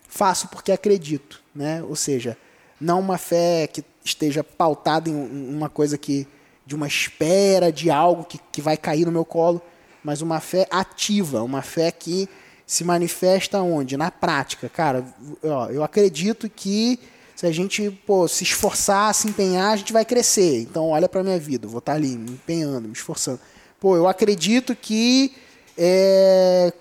Faço 0.08 0.48
porque 0.48 0.72
acredito, 0.72 1.42
né? 1.54 1.82
Ou 1.82 1.96
seja, 1.96 2.38
não 2.80 3.00
uma 3.00 3.18
fé 3.18 3.66
que 3.66 3.84
esteja 4.04 4.42
pautada 4.42 5.10
em 5.10 5.14
uma 5.14 5.68
coisa 5.68 5.98
que 5.98 6.26
de 6.64 6.74
uma 6.74 6.86
espera 6.86 7.70
de 7.70 7.90
algo 7.90 8.24
que, 8.24 8.38
que 8.50 8.60
vai 8.60 8.76
cair 8.76 9.04
no 9.04 9.12
meu 9.12 9.24
colo, 9.24 9.60
mas 10.02 10.22
uma 10.22 10.40
fé 10.40 10.66
ativa, 10.70 11.42
uma 11.42 11.62
fé 11.62 11.90
que 11.90 12.28
se 12.66 12.82
manifesta 12.82 13.62
onde? 13.62 13.96
Na 13.96 14.10
prática. 14.10 14.68
Cara, 14.68 15.04
ó, 15.42 15.66
eu 15.66 15.84
acredito 15.84 16.50
que 16.50 16.98
se 17.36 17.46
a 17.46 17.52
gente 17.52 17.90
pô, 18.06 18.26
se 18.26 18.42
esforçar, 18.42 19.14
se 19.14 19.28
empenhar, 19.28 19.72
a 19.72 19.76
gente 19.76 19.92
vai 19.92 20.04
crescer. 20.04 20.62
Então, 20.62 20.88
olha 20.88 21.08
para 21.08 21.22
minha 21.22 21.38
vida, 21.38 21.66
eu 21.66 21.70
vou 21.70 21.78
estar 21.78 21.92
tá 21.92 21.96
ali 21.96 22.16
me 22.16 22.32
empenhando, 22.32 22.88
me 22.88 22.94
esforçando. 22.94 23.38
Pô, 23.78 23.94
eu 23.94 24.08
acredito 24.08 24.74
que 24.74 25.32
é, 25.76 26.72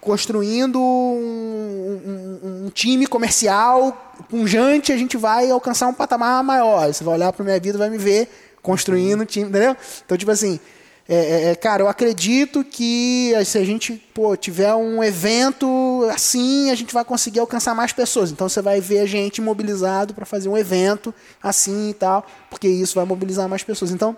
construindo 0.00 0.78
um, 0.80 2.40
um, 2.42 2.66
um, 2.66 2.70
time 2.70 3.06
comercial 3.06 4.14
punjante, 4.28 4.92
a 4.92 4.96
gente 4.96 5.16
vai 5.16 5.50
alcançar 5.50 5.88
um 5.88 5.94
patamar 5.94 6.42
maior. 6.44 6.86
Você 6.86 7.02
vai 7.02 7.14
olhar 7.14 7.32
para 7.32 7.44
minha 7.44 7.58
vida, 7.58 7.76
vai 7.76 7.90
me 7.90 7.98
ver 7.98 8.28
construindo 8.62 9.22
um 9.22 9.26
time, 9.26 9.48
entendeu? 9.48 9.76
Então, 10.04 10.16
tipo 10.16 10.30
assim, 10.30 10.60
é, 11.10 11.16
é, 11.16 11.50
é, 11.52 11.54
cara, 11.54 11.82
eu 11.82 11.88
acredito 11.88 12.62
que 12.62 13.32
se 13.46 13.56
a 13.56 13.64
gente 13.64 13.94
pô, 14.12 14.36
tiver 14.36 14.74
um 14.74 15.02
evento 15.02 16.06
assim, 16.12 16.70
a 16.70 16.74
gente 16.74 16.92
vai 16.92 17.02
conseguir 17.02 17.40
alcançar 17.40 17.74
mais 17.74 17.92
pessoas. 17.92 18.30
Então 18.30 18.46
você 18.46 18.60
vai 18.60 18.78
ver 18.78 18.98
a 18.98 19.06
gente 19.06 19.40
mobilizado 19.40 20.12
para 20.12 20.26
fazer 20.26 20.50
um 20.50 20.56
evento 20.56 21.14
assim 21.42 21.90
e 21.90 21.94
tal, 21.94 22.26
porque 22.50 22.68
isso 22.68 22.94
vai 22.94 23.06
mobilizar 23.06 23.48
mais 23.48 23.62
pessoas. 23.62 23.90
Então, 23.90 24.14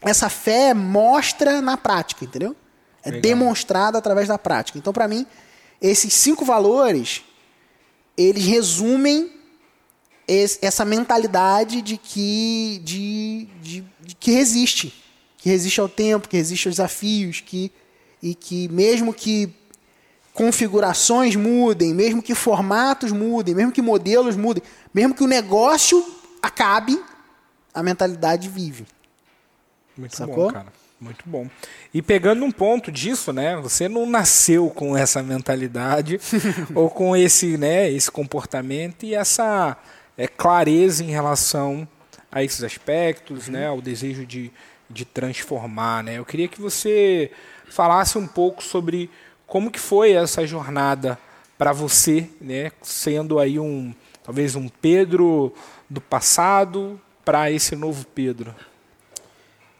essa 0.00 0.28
fé 0.28 0.72
mostra 0.72 1.60
na 1.60 1.76
prática, 1.76 2.24
entendeu? 2.24 2.54
É 3.02 3.10
Legal. 3.10 3.22
demonstrada 3.22 3.98
através 3.98 4.28
da 4.28 4.38
prática. 4.38 4.78
Então, 4.78 4.92
para 4.92 5.08
mim, 5.08 5.26
esses 5.80 6.14
cinco 6.14 6.44
valores, 6.44 7.22
eles 8.16 8.44
resumem 8.44 9.28
esse, 10.28 10.60
essa 10.62 10.84
mentalidade 10.84 11.82
de 11.82 11.96
que, 11.96 12.80
de, 12.84 13.48
de, 13.60 13.84
de 14.00 14.14
que 14.14 14.30
resiste 14.30 15.01
que 15.42 15.48
resiste 15.48 15.80
ao 15.80 15.88
tempo, 15.88 16.28
que 16.28 16.36
resiste 16.36 16.68
aos 16.68 16.76
desafios, 16.76 17.40
que, 17.40 17.72
e 18.22 18.32
que 18.32 18.68
mesmo 18.68 19.12
que 19.12 19.52
configurações 20.32 21.34
mudem, 21.34 21.92
mesmo 21.92 22.22
que 22.22 22.32
formatos 22.32 23.10
mudem, 23.10 23.52
mesmo 23.52 23.72
que 23.72 23.82
modelos 23.82 24.36
mudem, 24.36 24.62
mesmo 24.94 25.14
que 25.14 25.24
o 25.24 25.26
negócio 25.26 26.02
acabe, 26.40 27.02
a 27.74 27.82
mentalidade 27.82 28.48
vive. 28.48 28.86
Muito 29.96 30.16
Sacou? 30.16 30.46
bom, 30.46 30.52
cara. 30.52 30.72
Muito 31.00 31.24
bom. 31.26 31.50
E 31.92 32.00
pegando 32.00 32.44
um 32.44 32.52
ponto 32.52 32.92
disso, 32.92 33.32
né? 33.32 33.56
Você 33.56 33.88
não 33.88 34.06
nasceu 34.06 34.70
com 34.70 34.96
essa 34.96 35.20
mentalidade 35.24 36.20
ou 36.72 36.88
com 36.88 37.16
esse, 37.16 37.58
né, 37.58 37.90
esse 37.90 38.08
comportamento 38.08 39.04
e 39.04 39.12
essa 39.12 39.76
é, 40.16 40.28
clareza 40.28 41.02
em 41.02 41.10
relação 41.10 41.88
a 42.30 42.44
esses 42.44 42.62
aspectos, 42.62 43.48
uhum. 43.48 43.54
né? 43.54 43.66
Ao 43.66 43.82
desejo 43.82 44.24
de, 44.24 44.52
de 44.92 45.04
transformar, 45.04 46.04
né? 46.04 46.18
Eu 46.18 46.24
queria 46.24 46.48
que 46.48 46.60
você 46.60 47.30
falasse 47.68 48.18
um 48.18 48.26
pouco 48.26 48.62
sobre 48.62 49.10
como 49.46 49.70
que 49.70 49.80
foi 49.80 50.12
essa 50.12 50.46
jornada 50.46 51.18
para 51.58 51.72
você, 51.72 52.28
né? 52.40 52.70
Sendo 52.82 53.38
aí 53.38 53.58
um 53.58 53.94
talvez 54.22 54.54
um 54.54 54.68
Pedro 54.68 55.52
do 55.88 56.00
passado 56.00 57.00
para 57.24 57.50
esse 57.50 57.74
novo 57.74 58.04
Pedro. 58.06 58.54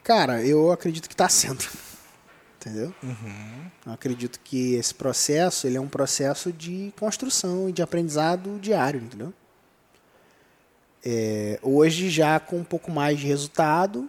Cara, 0.02 0.44
eu 0.44 0.72
acredito 0.72 1.08
que 1.08 1.14
está 1.14 1.28
sendo, 1.28 1.64
entendeu? 2.60 2.92
Uhum. 3.02 3.70
Eu 3.86 3.92
acredito 3.92 4.40
que 4.42 4.74
esse 4.74 4.94
processo 4.94 5.66
ele 5.66 5.76
é 5.76 5.80
um 5.80 5.88
processo 5.88 6.52
de 6.52 6.92
construção 6.98 7.68
e 7.68 7.72
de 7.72 7.82
aprendizado 7.82 8.58
diário, 8.60 9.00
entendeu? 9.00 9.32
É, 11.04 11.58
hoje 11.62 12.10
já 12.10 12.38
com 12.38 12.58
um 12.58 12.64
pouco 12.64 12.90
mais 12.90 13.18
de 13.18 13.26
resultado, 13.26 14.08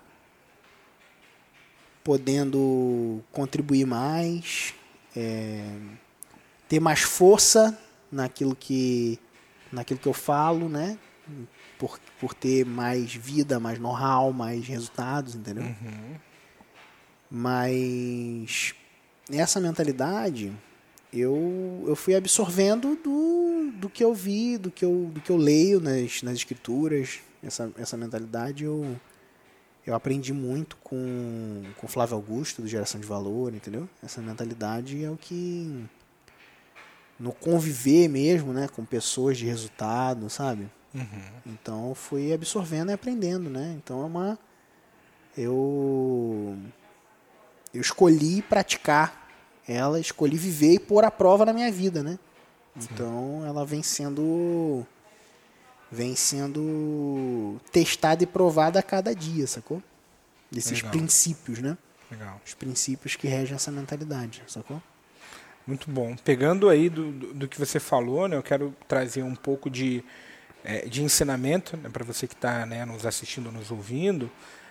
podendo 2.04 3.22
contribuir 3.32 3.86
mais, 3.86 4.74
é, 5.16 5.66
ter 6.68 6.80
mais 6.80 7.02
força 7.02 7.78
naquilo 8.12 8.56
que, 8.56 9.20
naquilo 9.72 10.00
que 10.00 10.08
eu 10.08 10.14
falo, 10.14 10.68
né? 10.68 10.98
Por, 11.80 12.00
por 12.20 12.34
ter 12.34 12.66
mais 12.66 13.14
vida, 13.14 13.60
mais 13.60 13.80
know-how, 13.80 14.32
mais 14.34 14.68
resultados, 14.68 15.36
entendeu? 15.36 15.64
Uhum. 15.64 16.16
Mas 17.32 18.76
essa 19.32 19.60
mentalidade 19.60 20.54
eu, 21.14 21.84
eu 21.88 21.96
fui 21.96 22.16
absorvendo 22.16 22.96
do, 22.96 23.72
do 23.76 23.90
que 23.90 24.04
eu 24.04 24.14
vi, 24.14 24.58
do 24.58 24.72
que 24.72 24.84
eu, 24.84 25.12
do 25.14 25.22
que 25.22 25.30
eu 25.32 25.38
leio 25.38 25.80
nas, 25.80 26.24
nas 26.24 26.34
escrituras. 26.34 27.20
Essa, 27.44 27.72
essa 27.78 27.96
mentalidade 27.96 28.64
eu, 28.64 29.00
eu 29.86 29.94
aprendi 29.94 30.34
muito 30.34 30.78
com 30.78 31.64
com 31.78 31.88
Flávio 31.88 32.16
Augusto 32.16 32.62
do 32.62 32.68
Geração 32.68 33.00
de 33.00 33.08
Valor, 33.08 33.54
entendeu? 33.54 33.88
Essa 34.02 34.22
mentalidade 34.22 35.04
é 35.04 35.10
o 35.10 35.18
que 35.18 35.86
no 37.20 37.32
conviver 37.32 38.08
mesmo, 38.08 38.54
né, 38.54 38.68
com 38.68 38.84
pessoas 38.84 39.38
de 39.38 39.46
resultado, 39.46 40.30
sabe? 40.30 40.70
Uhum. 40.94 41.32
Então 41.46 41.96
fui 41.96 42.34
absorvendo 42.34 42.92
e 42.92 42.94
aprendendo, 42.94 43.50
né? 43.50 43.76
Então 43.78 44.02
é 44.04 44.06
uma 44.06 44.40
eu 45.38 46.58
eu 47.74 47.82
escolhi 47.82 48.42
praticar 48.42 49.24
ela, 49.68 50.00
escolhi 50.00 50.38
viver 50.38 50.74
e 50.74 50.80
pôr 50.80 51.04
a 51.04 51.12
prova 51.12 51.46
na 51.46 51.54
minha 51.54 51.72
vida, 51.72 52.04
né? 52.04 52.20
Então 52.76 53.44
ela 53.46 53.66
vem 53.66 53.84
sendo 53.84 54.86
vem 55.94 56.16
sendo 56.16 57.58
testada 57.72 58.24
e 58.24 58.28
provada 58.28 58.80
a 58.80 58.84
cada 58.84 59.14
dia, 59.14 59.46
sacou? 59.46 59.82
Desses 60.52 60.80
Legal. 60.80 60.92
princípios, 60.92 61.60
né? 61.60 61.78
Legal. 62.12 62.42
Os 62.46 62.54
princípios 62.54 63.16
que 63.16 63.28
regem 63.28 63.56
essa 63.56 63.72
mentalidade, 63.72 64.44
sacou? 64.48 64.82
Muito 65.66 65.90
bom. 65.90 66.16
Pegando 66.16 66.70
aí 66.70 66.90
do, 66.90 67.12
do, 67.12 67.34
do 67.34 67.48
que 67.48 67.58
você 67.58 67.80
falou, 67.80 68.28
né, 68.28 68.36
eu 68.36 68.44
quero 68.44 68.76
trazer 68.88 69.24
um 69.24 69.36
pouco 69.36 69.70
de, 69.70 70.04
é, 70.64 70.88
de 70.88 71.02
ensinamento 71.02 71.78
né, 71.78 71.90
para 71.90 72.04
você 72.04 72.28
que 72.28 72.34
está 72.34 72.66
né, 72.66 72.84
nos 72.86 73.06
assistindo, 73.06 73.52
nos 73.52 73.72
ouvindo. 73.72 74.30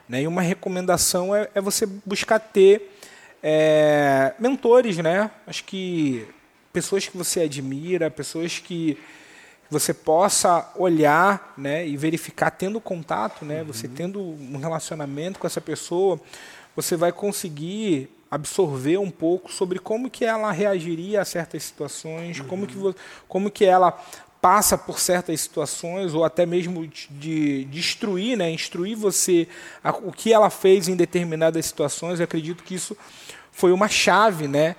Né, 0.09 0.23
e 0.23 0.27
uma 0.27 0.43
recomendação 0.43 1.35
é, 1.35 1.49
é 1.55 1.61
você 1.61 1.87
buscar 1.87 2.39
ter 2.39 2.95
é, 3.43 4.35
mentores, 4.39 4.99
né? 4.99 5.31
Acho 5.47 5.65
que 5.65 6.29
pessoas 6.73 7.09
que 7.09 7.17
você 7.17 7.41
admira, 7.41 8.11
pessoas 8.11 8.59
que 8.59 8.99
você 9.73 9.95
possa 9.95 10.71
olhar 10.77 11.55
né, 11.57 11.89
e 11.89 11.97
verificar, 11.97 12.51
tendo 12.51 12.79
contato, 12.79 13.43
né, 13.43 13.61
uhum. 13.61 13.67
você 13.67 13.89
tendo 13.89 14.21
um 14.21 14.59
relacionamento 14.59 15.39
com 15.39 15.47
essa 15.47 15.63
pessoa, 15.63 16.21
você 16.77 16.95
vai 16.95 17.11
conseguir 17.11 18.11
absorver 18.31 18.99
um 18.99 19.11
pouco 19.11 19.51
sobre 19.51 19.79
como 19.79 20.11
que 20.11 20.27
ela 20.27 20.53
reagiria 20.53 21.23
a 21.23 21.25
certas 21.25 21.63
situações, 21.63 22.39
uhum. 22.39 22.47
como, 22.47 22.67
que, 22.67 22.95
como 23.27 23.51
que 23.51 23.65
ela 23.65 23.99
passa 24.43 24.77
por 24.77 24.99
certas 24.99 25.41
situações 25.41 26.13
ou 26.13 26.23
até 26.23 26.45
mesmo 26.45 26.87
de 27.11 27.65
destruir, 27.65 28.37
né, 28.37 28.51
instruir 28.51 28.97
você 28.97 29.49
a, 29.83 29.91
o 29.91 30.13
que 30.13 30.35
ela 30.35 30.51
fez 30.51 30.87
em 30.87 30.97
determinadas 30.97 31.65
situações. 31.65 32.21
Eu 32.21 32.25
acredito 32.25 32.63
que 32.63 32.75
isso 32.75 32.95
foi 33.51 33.73
uma 33.73 33.89
chave, 33.89 34.47
né, 34.47 34.77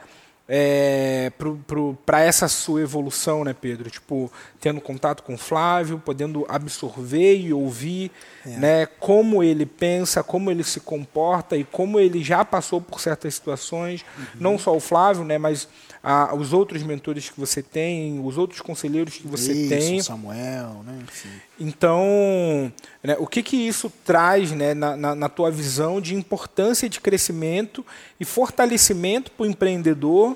é, 0.48 1.32
para 2.06 2.22
essa 2.22 2.48
sua 2.48 2.82
evolução, 2.82 3.44
né, 3.44 3.56
Pedro? 3.60 3.90
Tipo, 3.90 4.32
tendo 4.60 4.82
contato 4.82 5.24
com 5.24 5.36
o 5.36 5.38
Flávio, 5.38 6.02
podendo 6.04 6.46
absorver 6.50 7.38
e 7.38 7.54
ouvir 7.54 8.12
é. 8.46 8.50
né, 8.50 8.86
como 8.86 9.42
ele 9.44 9.66
pensa, 9.66 10.24
como 10.24 10.52
ele 10.52 10.64
se 10.64 10.80
comporta 10.80 11.56
e 11.56 11.64
como 11.64 12.00
ele 12.00 12.24
já 12.24 12.44
passou 12.44 12.82
por 12.82 13.00
certas 13.00 13.36
situações, 13.36 14.04
uhum. 14.18 14.26
não 14.40 14.60
só 14.60 14.76
o 14.76 14.80
Flávio, 14.80 15.24
né, 15.24 15.38
mas 15.38 15.68
a, 16.04 16.36
os 16.36 16.52
outros 16.52 16.84
mentores 16.84 17.30
que 17.30 17.40
você 17.40 17.64
tem, 17.64 18.20
os 18.22 18.38
outros 18.38 18.60
conselheiros 18.60 19.16
que 19.16 19.26
você 19.26 19.54
Isso, 19.54 19.70
tem. 19.70 20.02
Samuel, 20.02 20.84
né? 20.86 21.00
Enfim. 21.02 21.30
Então, 21.58 22.72
né, 23.02 23.16
o 23.20 23.26
que, 23.26 23.42
que 23.42 23.56
isso 23.56 23.92
traz 24.04 24.52
né, 24.52 24.74
na, 24.74 24.98
na, 24.98 25.16
na, 25.16 25.30
tua 25.30 25.50
visão 25.50 26.02
de 26.02 26.14
importância 26.14 26.90
de 26.90 27.00
crescimento 27.00 27.86
e 28.20 28.26
fortalecimento 28.26 29.32
para 29.32 29.44
o 29.44 29.46
empreendedor 29.46 30.33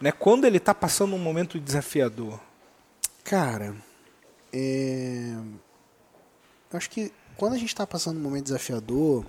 né, 0.00 0.12
quando 0.12 0.44
ele 0.44 0.58
está 0.58 0.74
passando 0.74 1.14
um 1.14 1.18
momento 1.18 1.58
desafiador? 1.58 2.40
Cara, 3.24 3.74
é... 4.52 5.34
eu 6.70 6.76
acho 6.76 6.88
que 6.90 7.12
quando 7.36 7.54
a 7.54 7.58
gente 7.58 7.68
está 7.68 7.86
passando 7.86 8.18
um 8.18 8.22
momento 8.22 8.44
desafiador, 8.44 9.24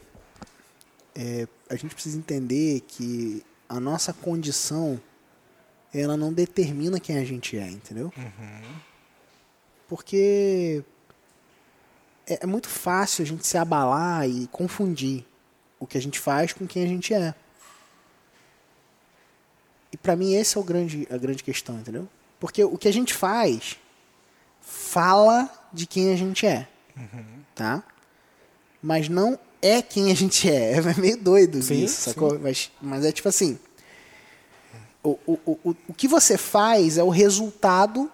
é, 1.16 1.48
a 1.70 1.76
gente 1.76 1.94
precisa 1.94 2.18
entender 2.18 2.82
que 2.82 3.46
a 3.68 3.80
nossa 3.80 4.12
condição 4.14 5.00
ela 5.94 6.16
não 6.16 6.32
determina 6.32 7.00
quem 7.00 7.18
a 7.18 7.24
gente 7.24 7.58
é, 7.58 7.70
entendeu? 7.70 8.12
Uhum. 8.16 8.62
Porque 9.88 10.84
é, 12.28 12.40
é 12.44 12.46
muito 12.46 12.70
fácil 12.70 13.24
a 13.24 13.28
gente 13.28 13.46
se 13.46 13.58
abalar 13.58 14.30
e 14.30 14.48
confundir 14.48 15.26
o 15.80 15.88
que 15.88 15.98
a 15.98 16.02
gente 16.02 16.20
faz 16.20 16.54
com 16.54 16.68
quem 16.68 16.84
a 16.84 16.88
gente 16.88 17.14
é. 17.14 17.34
Para 20.02 20.16
mim 20.16 20.34
esse 20.34 20.58
é 20.58 20.62
o 20.62 20.64
grande, 20.64 21.08
a 21.12 21.18
grande 21.18 21.44
questão, 21.44 21.76
entendeu? 21.78 22.08
Porque 22.40 22.64
o 22.64 22.78
que 22.78 22.88
a 22.88 22.94
gente 22.94 23.14
faz 23.14 23.78
fala 24.62 25.50
de 25.74 25.86
quem 25.86 26.12
a 26.12 26.16
gente 26.16 26.46
é, 26.46 26.68
uhum. 26.96 27.24
tá? 27.54 27.84
Mas 28.82 29.10
não 29.10 29.38
é 29.62 29.82
quem 29.82 30.12
a 30.12 30.16
gente 30.16 30.50
é. 30.50 30.74
É 30.80 30.94
meio 31.00 31.18
doido 31.18 31.62
sim, 31.62 31.84
isso, 31.84 32.10
sacou? 32.10 32.40
Mas, 32.40 32.72
mas 32.82 33.04
é 33.04 33.12
tipo 33.12 33.28
assim, 33.28 33.60
o, 35.04 35.18
o, 35.26 35.40
o, 35.46 35.76
o 35.90 35.94
que 35.94 36.08
você 36.08 36.38
faz 36.38 36.98
é 36.98 37.04
o 37.04 37.10
resultado 37.10 38.10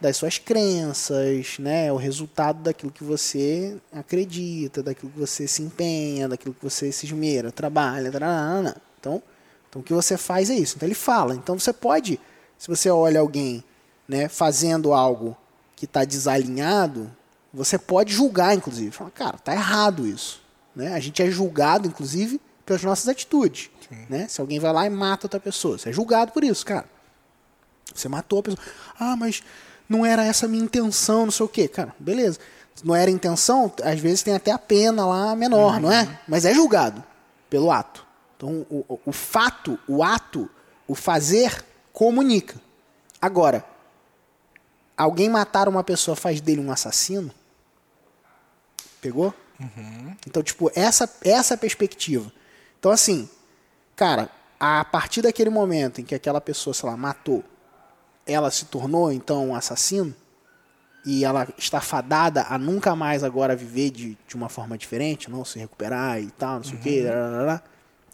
das 0.00 0.16
suas 0.16 0.38
crenças, 0.38 1.58
né? 1.58 1.86
É 1.86 1.92
o 1.92 1.96
resultado 1.96 2.62
daquilo 2.62 2.92
que 2.92 3.02
você 3.02 3.76
acredita, 3.92 4.82
daquilo 4.82 5.10
que 5.10 5.18
você 5.18 5.48
se 5.48 5.62
empenha, 5.62 6.28
daquilo 6.28 6.54
que 6.54 6.62
você 6.62 6.92
se 6.92 7.06
esmera, 7.06 7.50
trabalha, 7.50 8.10
tararana. 8.10 8.76
então, 8.98 9.22
então 9.68 9.80
o 9.80 9.84
que 9.84 9.92
você 9.92 10.16
faz 10.16 10.50
é 10.50 10.54
isso. 10.54 10.76
Então 10.76 10.86
ele 10.86 10.94
fala. 10.94 11.34
Então 11.34 11.58
você 11.58 11.72
pode, 11.72 12.20
se 12.56 12.68
você 12.68 12.90
olha 12.90 13.20
alguém, 13.20 13.62
né, 14.08 14.28
fazendo 14.28 14.92
algo 14.92 15.36
que 15.76 15.84
está 15.84 16.04
desalinhado, 16.04 17.10
você 17.52 17.78
pode 17.78 18.12
julgar, 18.12 18.54
inclusive, 18.54 18.90
falar, 18.90 19.10
cara, 19.10 19.38
tá 19.38 19.52
errado 19.52 20.06
isso, 20.06 20.42
né? 20.74 20.94
A 20.94 21.00
gente 21.00 21.22
é 21.22 21.30
julgado, 21.30 21.88
inclusive, 21.88 22.40
pelas 22.64 22.82
nossas 22.82 23.08
atitudes, 23.08 23.70
né? 24.08 24.26
Se 24.28 24.40
alguém 24.40 24.58
vai 24.58 24.72
lá 24.72 24.86
e 24.86 24.90
mata 24.90 25.26
outra 25.26 25.40
pessoa, 25.40 25.78
você 25.78 25.88
é 25.88 25.92
julgado 25.92 26.32
por 26.32 26.44
isso, 26.44 26.64
cara. 26.64 26.84
Você 27.94 28.08
matou 28.08 28.40
a 28.40 28.42
pessoa. 28.42 28.62
Ah, 28.98 29.16
mas 29.16 29.42
não 29.88 30.04
era 30.04 30.24
essa 30.24 30.46
a 30.46 30.48
minha 30.48 30.62
intenção, 30.62 31.24
não 31.24 31.32
sei 31.32 31.46
o 31.46 31.48
quê. 31.48 31.66
Cara, 31.66 31.94
beleza. 31.98 32.38
Não 32.84 32.94
era 32.94 33.10
intenção, 33.10 33.72
às 33.82 33.98
vezes 33.98 34.22
tem 34.22 34.34
até 34.34 34.52
a 34.52 34.58
pena 34.58 35.04
lá 35.04 35.34
menor, 35.34 35.74
uhum. 35.74 35.80
não 35.80 35.92
é? 35.92 36.20
Mas 36.28 36.44
é 36.44 36.54
julgado 36.54 37.02
pelo 37.50 37.72
ato. 37.72 38.06
Então, 38.38 38.64
o, 38.70 39.00
o, 39.04 39.12
fato, 39.12 39.78
o 39.86 40.02
ato, 40.02 40.48
o 40.86 40.94
fazer 40.94 41.62
comunica. 41.92 42.58
Agora, 43.20 43.62
alguém 44.96 45.28
matar 45.28 45.68
uma 45.68 45.84
pessoa 45.84 46.16
faz 46.16 46.40
dele 46.40 46.60
um 46.60 46.70
assassino? 46.72 47.30
Pegou? 49.02 49.34
Uhum. 49.60 50.16
Então, 50.26 50.42
tipo, 50.42 50.70
essa, 50.74 51.12
essa 51.22 51.56
perspectiva. 51.56 52.32
Então, 52.78 52.90
assim, 52.90 53.28
cara, 53.94 54.30
a 54.58 54.82
partir 54.84 55.20
daquele 55.20 55.50
momento 55.50 56.00
em 56.00 56.04
que 56.04 56.14
aquela 56.14 56.40
pessoa, 56.40 56.72
sei 56.72 56.88
lá, 56.88 56.96
matou 56.96 57.44
ela 58.28 58.50
se 58.50 58.66
tornou 58.66 59.10
então 59.10 59.48
um 59.48 59.54
assassino 59.54 60.14
e 61.04 61.24
ela 61.24 61.48
está 61.56 61.80
fadada 61.80 62.42
a 62.42 62.58
nunca 62.58 62.94
mais 62.94 63.24
agora 63.24 63.56
viver 63.56 63.90
de, 63.90 64.18
de 64.28 64.36
uma 64.36 64.50
forma 64.50 64.76
diferente, 64.76 65.30
não 65.30 65.44
se 65.44 65.58
recuperar 65.58 66.20
e 66.20 66.30
tal, 66.32 66.56
não 66.56 66.64
sei 66.64 66.74
uhum. 66.74 66.80
o 66.80 66.82
quê. 66.82 67.04
Uhum. 67.06 67.60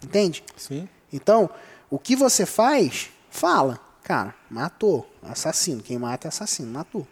Entende? 0.05 0.43
Sim. 0.55 0.87
Então, 1.11 1.49
o 1.89 1.99
que 1.99 2.15
você 2.15 2.45
faz, 2.45 3.09
fala. 3.29 3.79
Cara, 4.03 4.35
matou. 4.49 5.09
Assassino. 5.21 5.81
Quem 5.81 5.97
mata 5.97 6.27
é 6.27 6.29
assassino. 6.29 6.71
Matou. 6.71 7.07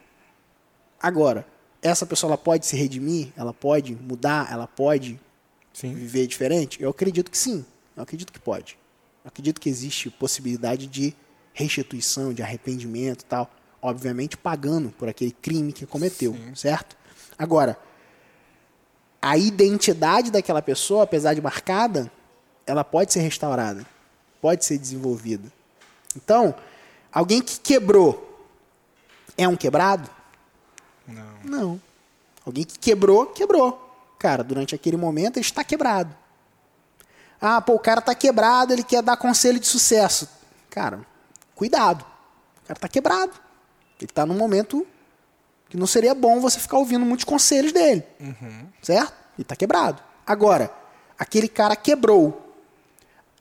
Agora, 1.02 1.46
essa 1.82 2.06
pessoa 2.06 2.32
ela 2.32 2.38
pode 2.38 2.66
se 2.66 2.76
redimir? 2.76 3.30
Ela 3.36 3.54
pode 3.54 3.96
mudar? 3.96 4.52
Ela 4.52 4.68
pode 4.68 5.20
sim. 5.74 5.94
viver 5.94 6.28
diferente? 6.28 6.82
Eu 6.82 6.90
acredito 6.90 7.30
que 7.30 7.38
sim. 7.38 7.66
Eu 7.96 8.04
acredito 8.04 8.32
que 8.32 8.40
pode. 8.40 8.78
Eu 9.24 9.28
acredito 9.28 9.60
que 9.60 9.70
existe 9.70 10.10
possibilidade 10.10 10.88
de 10.88 11.16
restituição, 11.54 12.34
de 12.34 12.42
arrependimento 12.42 13.22
e 13.22 13.26
tal, 13.26 13.50
obviamente 13.82 14.36
pagando 14.36 14.90
por 14.90 15.08
aquele 15.08 15.32
crime 15.32 15.72
que 15.72 15.86
cometeu, 15.86 16.34
Sim. 16.34 16.56
certo? 16.56 16.98
Agora, 17.38 17.78
a 19.22 19.38
identidade 19.38 20.32
daquela 20.32 20.62
pessoa, 20.62 21.04
apesar 21.04 21.34
de 21.34 21.42
marcada, 21.42 22.12
ela 22.66 22.84
pode 22.84 23.14
ser 23.14 23.22
restaurada, 23.22 23.86
pode 24.42 24.66
ser 24.66 24.78
desenvolvida. 24.78 25.52
Então, 26.16 26.56
alguém 27.12 27.42
que 27.42 27.60
quebrou 27.60 28.48
é 29.38 29.48
um 29.48 29.56
quebrado? 29.56 30.10
Não. 31.08 31.40
Não. 31.44 31.82
Alguém 32.46 32.64
que 32.64 32.78
quebrou, 32.78 33.28
quebrou. 33.28 33.80
Cara, 34.20 34.44
durante 34.44 34.76
aquele 34.76 34.98
momento 34.98 35.38
ele 35.38 35.46
está 35.46 35.64
quebrado. 35.64 36.16
Ah, 37.42 37.62
pô, 37.62 37.74
o 37.74 37.80
cara 37.80 38.00
está 38.00 38.16
quebrado, 38.16 38.72
ele 38.72 38.84
quer 38.84 39.02
dar 39.02 39.18
conselho 39.18 39.60
de 39.60 39.68
sucesso. 39.68 40.30
Cara, 40.70 41.06
Cuidado. 41.56 42.02
O 42.64 42.68
cara 42.68 42.78
está 42.78 42.88
quebrado. 42.88 43.32
Ele 44.00 44.10
está 44.10 44.26
num 44.26 44.36
momento 44.36 44.86
que 45.70 45.78
não 45.78 45.88
seria 45.88 46.14
bom 46.14 46.40
você 46.40 46.60
ficar 46.60 46.78
ouvindo 46.78 47.06
muitos 47.06 47.24
conselhos 47.24 47.72
dele. 47.72 48.04
Uhum. 48.20 48.68
Certo? 48.82 49.14
Ele 49.36 49.44
está 49.44 49.56
quebrado. 49.56 50.02
Agora, 50.26 50.72
aquele 51.18 51.48
cara 51.48 51.76
quebrou. 51.76 52.43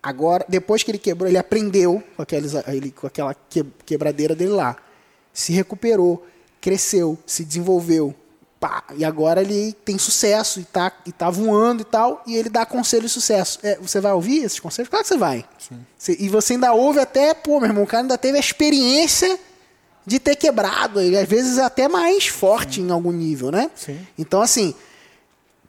Agora, 0.02 0.44
depois 0.48 0.82
que 0.82 0.90
ele 0.90 0.98
quebrou, 0.98 1.28
ele 1.28 1.38
aprendeu 1.38 2.02
com, 2.16 2.22
aqueles, 2.22 2.54
ele, 2.66 2.90
com 2.90 3.06
aquela 3.06 3.36
quebradeira 3.86 4.34
dele 4.34 4.50
lá. 4.50 4.76
Se 5.32 5.52
recuperou, 5.52 6.26
cresceu, 6.60 7.16
se 7.24 7.44
desenvolveu, 7.44 8.14
pá, 8.58 8.84
e 8.96 9.04
agora 9.04 9.40
ele 9.40 9.72
tem 9.84 9.98
sucesso 9.98 10.60
e 10.60 10.64
tá, 10.64 10.92
e 11.06 11.12
tá 11.12 11.30
voando 11.30 11.82
e 11.82 11.84
tal, 11.84 12.22
e 12.26 12.36
ele 12.36 12.48
dá 12.48 12.66
conselho 12.66 13.02
de 13.02 13.08
sucesso. 13.08 13.60
É, 13.62 13.76
você 13.76 14.00
vai 14.00 14.12
ouvir 14.12 14.44
esses 14.44 14.58
conselhos? 14.58 14.88
Claro 14.88 15.04
que 15.04 15.08
você 15.08 15.16
vai. 15.16 15.44
Você, 15.96 16.16
e 16.18 16.28
você 16.28 16.54
ainda 16.54 16.72
ouve 16.72 16.98
até, 16.98 17.32
pô, 17.34 17.60
meu 17.60 17.68
irmão, 17.68 17.84
o 17.84 17.86
cara 17.86 18.02
ainda 18.02 18.18
teve 18.18 18.36
a 18.36 18.40
experiência 18.40 19.38
de 20.04 20.18
ter 20.18 20.34
quebrado, 20.34 21.00
e 21.00 21.16
às 21.16 21.28
vezes 21.28 21.58
até 21.58 21.88
mais 21.88 22.26
forte 22.26 22.80
Sim. 22.80 22.88
em 22.88 22.90
algum 22.90 23.12
nível, 23.12 23.52
né? 23.52 23.70
Sim. 23.74 23.98
Então, 24.18 24.42
assim, 24.42 24.74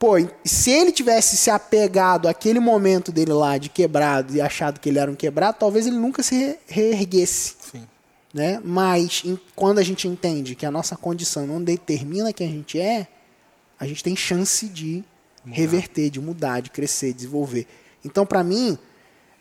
pô, 0.03 0.15
se 0.43 0.69
ele 0.69 0.91
tivesse 0.91 1.37
se 1.37 1.49
apegado 1.49 2.27
àquele 2.27 2.59
momento 2.59 3.09
dele 3.09 3.31
lá 3.31 3.57
de 3.57 3.69
quebrado 3.69 4.35
e 4.35 4.41
achado 4.41 4.77
que 4.77 4.89
ele 4.89 4.99
era 4.99 5.09
um 5.09 5.15
quebrado, 5.15 5.55
talvez 5.57 5.87
ele 5.87 5.95
nunca 5.95 6.21
se 6.21 6.59
reerguesse. 6.67 7.55
Sim. 7.71 7.87
Né? 8.33 8.59
Mas 8.65 9.21
em, 9.23 9.39
quando 9.55 9.79
a 9.79 9.81
gente 9.81 10.05
entende 10.05 10.55
que 10.55 10.65
a 10.65 10.71
nossa 10.71 10.97
condição 10.97 11.47
não 11.47 11.63
determina 11.63 12.33
quem 12.33 12.49
a 12.49 12.51
gente 12.51 12.77
é, 12.77 13.07
a 13.79 13.87
gente 13.87 14.03
tem 14.03 14.13
chance 14.13 14.67
de 14.67 15.05
mudar. 15.45 15.55
reverter, 15.55 16.09
de 16.09 16.19
mudar, 16.19 16.59
de 16.59 16.69
crescer, 16.69 17.13
de 17.13 17.19
desenvolver. 17.19 17.65
Então, 18.03 18.25
para 18.25 18.43
mim, 18.43 18.77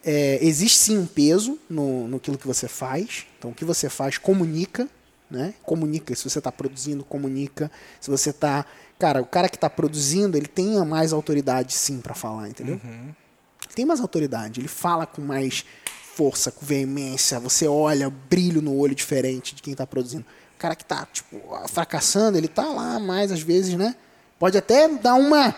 é, 0.04 0.38
existe 0.40 0.78
sim 0.78 0.96
um 0.96 1.06
peso 1.06 1.58
no, 1.68 2.06
no 2.06 2.20
que 2.20 2.46
você 2.46 2.68
faz. 2.68 3.26
Então, 3.36 3.50
o 3.50 3.54
que 3.54 3.64
você 3.64 3.88
faz 3.88 4.16
comunica, 4.16 4.88
né? 5.28 5.54
Comunica. 5.62 6.14
Se 6.14 6.28
você 6.28 6.38
está 6.38 6.52
produzindo, 6.52 7.02
comunica. 7.02 7.68
Se 7.98 8.10
você 8.10 8.30
está, 8.30 8.66
cara, 9.02 9.20
o 9.20 9.26
cara 9.26 9.48
que 9.48 9.56
está 9.56 9.68
produzindo, 9.68 10.36
ele 10.36 10.46
tem 10.46 10.76
mais 10.86 11.12
autoridade, 11.12 11.74
sim, 11.74 12.00
para 12.00 12.14
falar, 12.14 12.48
entendeu? 12.48 12.80
Uhum. 12.84 13.12
Tem 13.74 13.84
mais 13.84 14.00
autoridade. 14.00 14.60
Ele 14.60 14.68
fala 14.68 15.06
com 15.06 15.20
mais 15.20 15.64
força, 16.14 16.52
com 16.52 16.64
veemência, 16.64 17.40
você 17.40 17.66
olha 17.66 18.08
brilho 18.08 18.62
no 18.62 18.76
olho 18.76 18.94
diferente 18.94 19.56
de 19.56 19.62
quem 19.62 19.72
está 19.72 19.84
produzindo. 19.84 20.24
O 20.54 20.58
cara 20.58 20.76
que 20.76 20.84
está 20.84 21.04
tipo, 21.12 21.36
fracassando, 21.68 22.38
ele 22.38 22.46
está 22.46 22.62
lá 22.62 23.00
mais 23.00 23.32
às 23.32 23.42
vezes, 23.42 23.74
né? 23.74 23.96
Pode 24.38 24.56
até 24.56 24.86
dar 24.86 25.14
uma, 25.14 25.52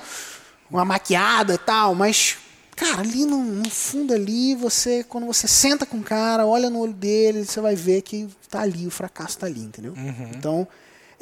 uma 0.70 0.84
maquiada 0.86 1.52
e 1.52 1.58
tal, 1.58 1.94
mas, 1.94 2.38
cara, 2.74 3.00
ali 3.00 3.26
no, 3.26 3.44
no 3.44 3.68
fundo 3.68 4.14
ali, 4.14 4.54
você, 4.54 5.04
quando 5.04 5.26
você 5.26 5.46
senta 5.46 5.84
com 5.84 5.98
o 5.98 6.02
cara, 6.02 6.46
olha 6.46 6.70
no 6.70 6.78
olho 6.78 6.94
dele, 6.94 7.44
você 7.44 7.60
vai 7.60 7.74
ver 7.74 8.00
que 8.00 8.26
está 8.40 8.62
ali, 8.62 8.86
o 8.86 8.90
fracasso 8.90 9.36
está 9.36 9.46
ali, 9.46 9.60
entendeu? 9.60 9.92
Uhum. 9.92 10.30
Então, 10.34 10.66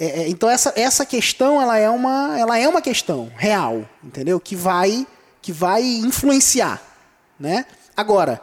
é, 0.03 0.23
é, 0.23 0.29
então 0.29 0.51
essa, 0.51 0.73
essa 0.75 1.07
questão, 1.07 1.62
ela 1.62 1.79
é, 1.79 1.88
uma, 1.88 2.37
ela 2.37 2.59
é 2.59 2.67
uma 2.67 2.83
questão 2.83 3.31
real, 3.37 3.88
entendeu? 4.03 4.41
Que 4.41 4.57
vai, 4.57 5.07
que 5.41 5.53
vai 5.53 5.81
influenciar, 5.81 6.83
né? 7.38 7.65
Agora, 7.97 8.43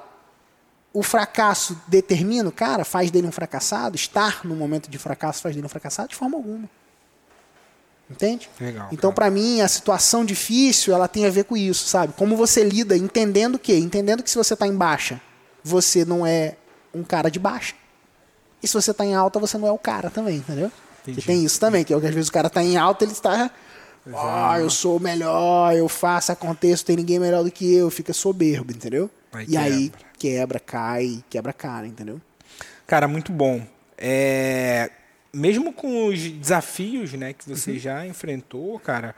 o 0.93 1.03
fracasso 1.03 1.77
determina 1.85 2.47
o 2.47 2.51
cara, 2.51 2.85
faz 2.85 3.11
dele 3.11 3.27
um 3.27 3.31
fracassado, 3.31 3.97
estar 3.97 4.45
no 4.45 4.55
momento 4.55 4.89
de 4.89 4.97
fracasso 4.97 5.41
faz 5.41 5.53
dele 5.53 5.65
um 5.65 5.69
fracassado 5.69 6.07
de 6.07 6.15
forma 6.15 6.37
alguma. 6.37 6.69
Entende? 8.09 8.49
Legal, 8.57 8.87
então, 8.89 9.13
para 9.13 9.29
mim, 9.29 9.59
a 9.59 9.67
situação 9.67 10.23
difícil, 10.23 10.93
ela 10.93 11.09
tem 11.09 11.25
a 11.25 11.29
ver 11.29 11.43
com 11.43 11.57
isso, 11.57 11.89
sabe? 11.89 12.13
Como 12.13 12.37
você 12.37 12.63
lida, 12.63 12.95
entendendo 12.95 13.55
o 13.55 13.59
quê? 13.59 13.75
Entendendo 13.75 14.23
que 14.23 14.29
se 14.29 14.37
você 14.37 14.53
está 14.53 14.65
em 14.65 14.75
baixa, 14.77 15.19
você 15.61 16.05
não 16.05 16.25
é 16.25 16.55
um 16.93 17.03
cara 17.03 17.29
de 17.29 17.37
baixa. 17.37 17.75
E 18.63 18.67
se 18.67 18.73
você 18.73 18.91
está 18.91 19.05
em 19.05 19.13
alta, 19.13 19.39
você 19.39 19.57
não 19.57 19.67
é 19.67 19.71
o 19.73 19.77
cara 19.77 20.09
também, 20.09 20.37
entendeu? 20.37 20.71
Que 21.03 21.21
tem 21.21 21.43
isso 21.43 21.59
também, 21.59 21.83
que, 21.83 21.93
é 21.93 21.99
que 21.99 22.05
às 22.05 22.13
vezes 22.13 22.29
o 22.29 22.33
cara 22.33 22.47
está 22.47 22.63
em 22.63 22.77
alta, 22.77 23.03
ele 23.03 23.11
está 23.11 23.51
Ah, 24.13 24.57
eu 24.59 24.69
sou 24.69 24.97
o 24.97 24.99
melhor, 24.99 25.75
eu 25.75 25.87
faço, 25.87 26.31
aconteço, 26.31 26.85
tem 26.85 26.95
ninguém 26.95 27.19
melhor 27.19 27.43
do 27.43 27.51
que 27.51 27.73
eu, 27.73 27.89
fica 27.89 28.13
soberbo, 28.13 28.71
entendeu? 28.71 29.09
Aí 29.31 29.45
e 29.45 29.47
quebra. 29.47 29.63
aí 29.63 29.91
quebra, 30.17 30.59
cai, 30.59 31.23
quebra 31.29 31.51
a 31.51 31.53
cara, 31.53 31.87
entendeu? 31.87 32.19
Cara, 32.87 33.07
muito 33.07 33.31
bom. 33.31 33.61
É, 33.97 34.89
mesmo 35.33 35.71
com 35.71 36.07
os 36.07 36.19
desafios 36.19 37.13
né, 37.13 37.33
que 37.33 37.47
você 37.47 37.77
já 37.77 38.05
enfrentou, 38.05 38.79
cara, 38.79 39.15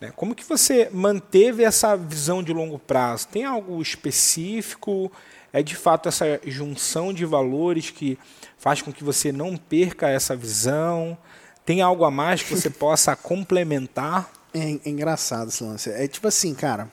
né, 0.00 0.12
como 0.14 0.34
que 0.34 0.44
você 0.44 0.88
manteve 0.92 1.64
essa 1.64 1.96
visão 1.96 2.42
de 2.42 2.52
longo 2.52 2.78
prazo? 2.78 3.28
Tem 3.28 3.44
algo 3.44 3.80
específico? 3.82 5.10
É 5.52 5.62
de 5.62 5.74
fato 5.74 6.08
essa 6.08 6.40
junção 6.44 7.12
de 7.12 7.24
valores 7.24 7.90
que 7.90 8.18
faz 8.58 8.82
com 8.82 8.92
que 8.92 9.02
você 9.02 9.32
não 9.32 9.56
perca 9.56 10.08
essa 10.08 10.36
visão? 10.36 11.16
Tem 11.64 11.80
algo 11.80 12.04
a 12.04 12.10
mais 12.10 12.42
que 12.42 12.54
você 12.54 12.68
possa 12.70 13.16
complementar? 13.16 14.30
É, 14.52 14.72
é 14.72 14.88
engraçado 14.88 15.48
esse 15.48 15.64
lance. 15.64 15.90
É 15.90 16.06
tipo 16.06 16.28
assim, 16.28 16.54
cara. 16.54 16.90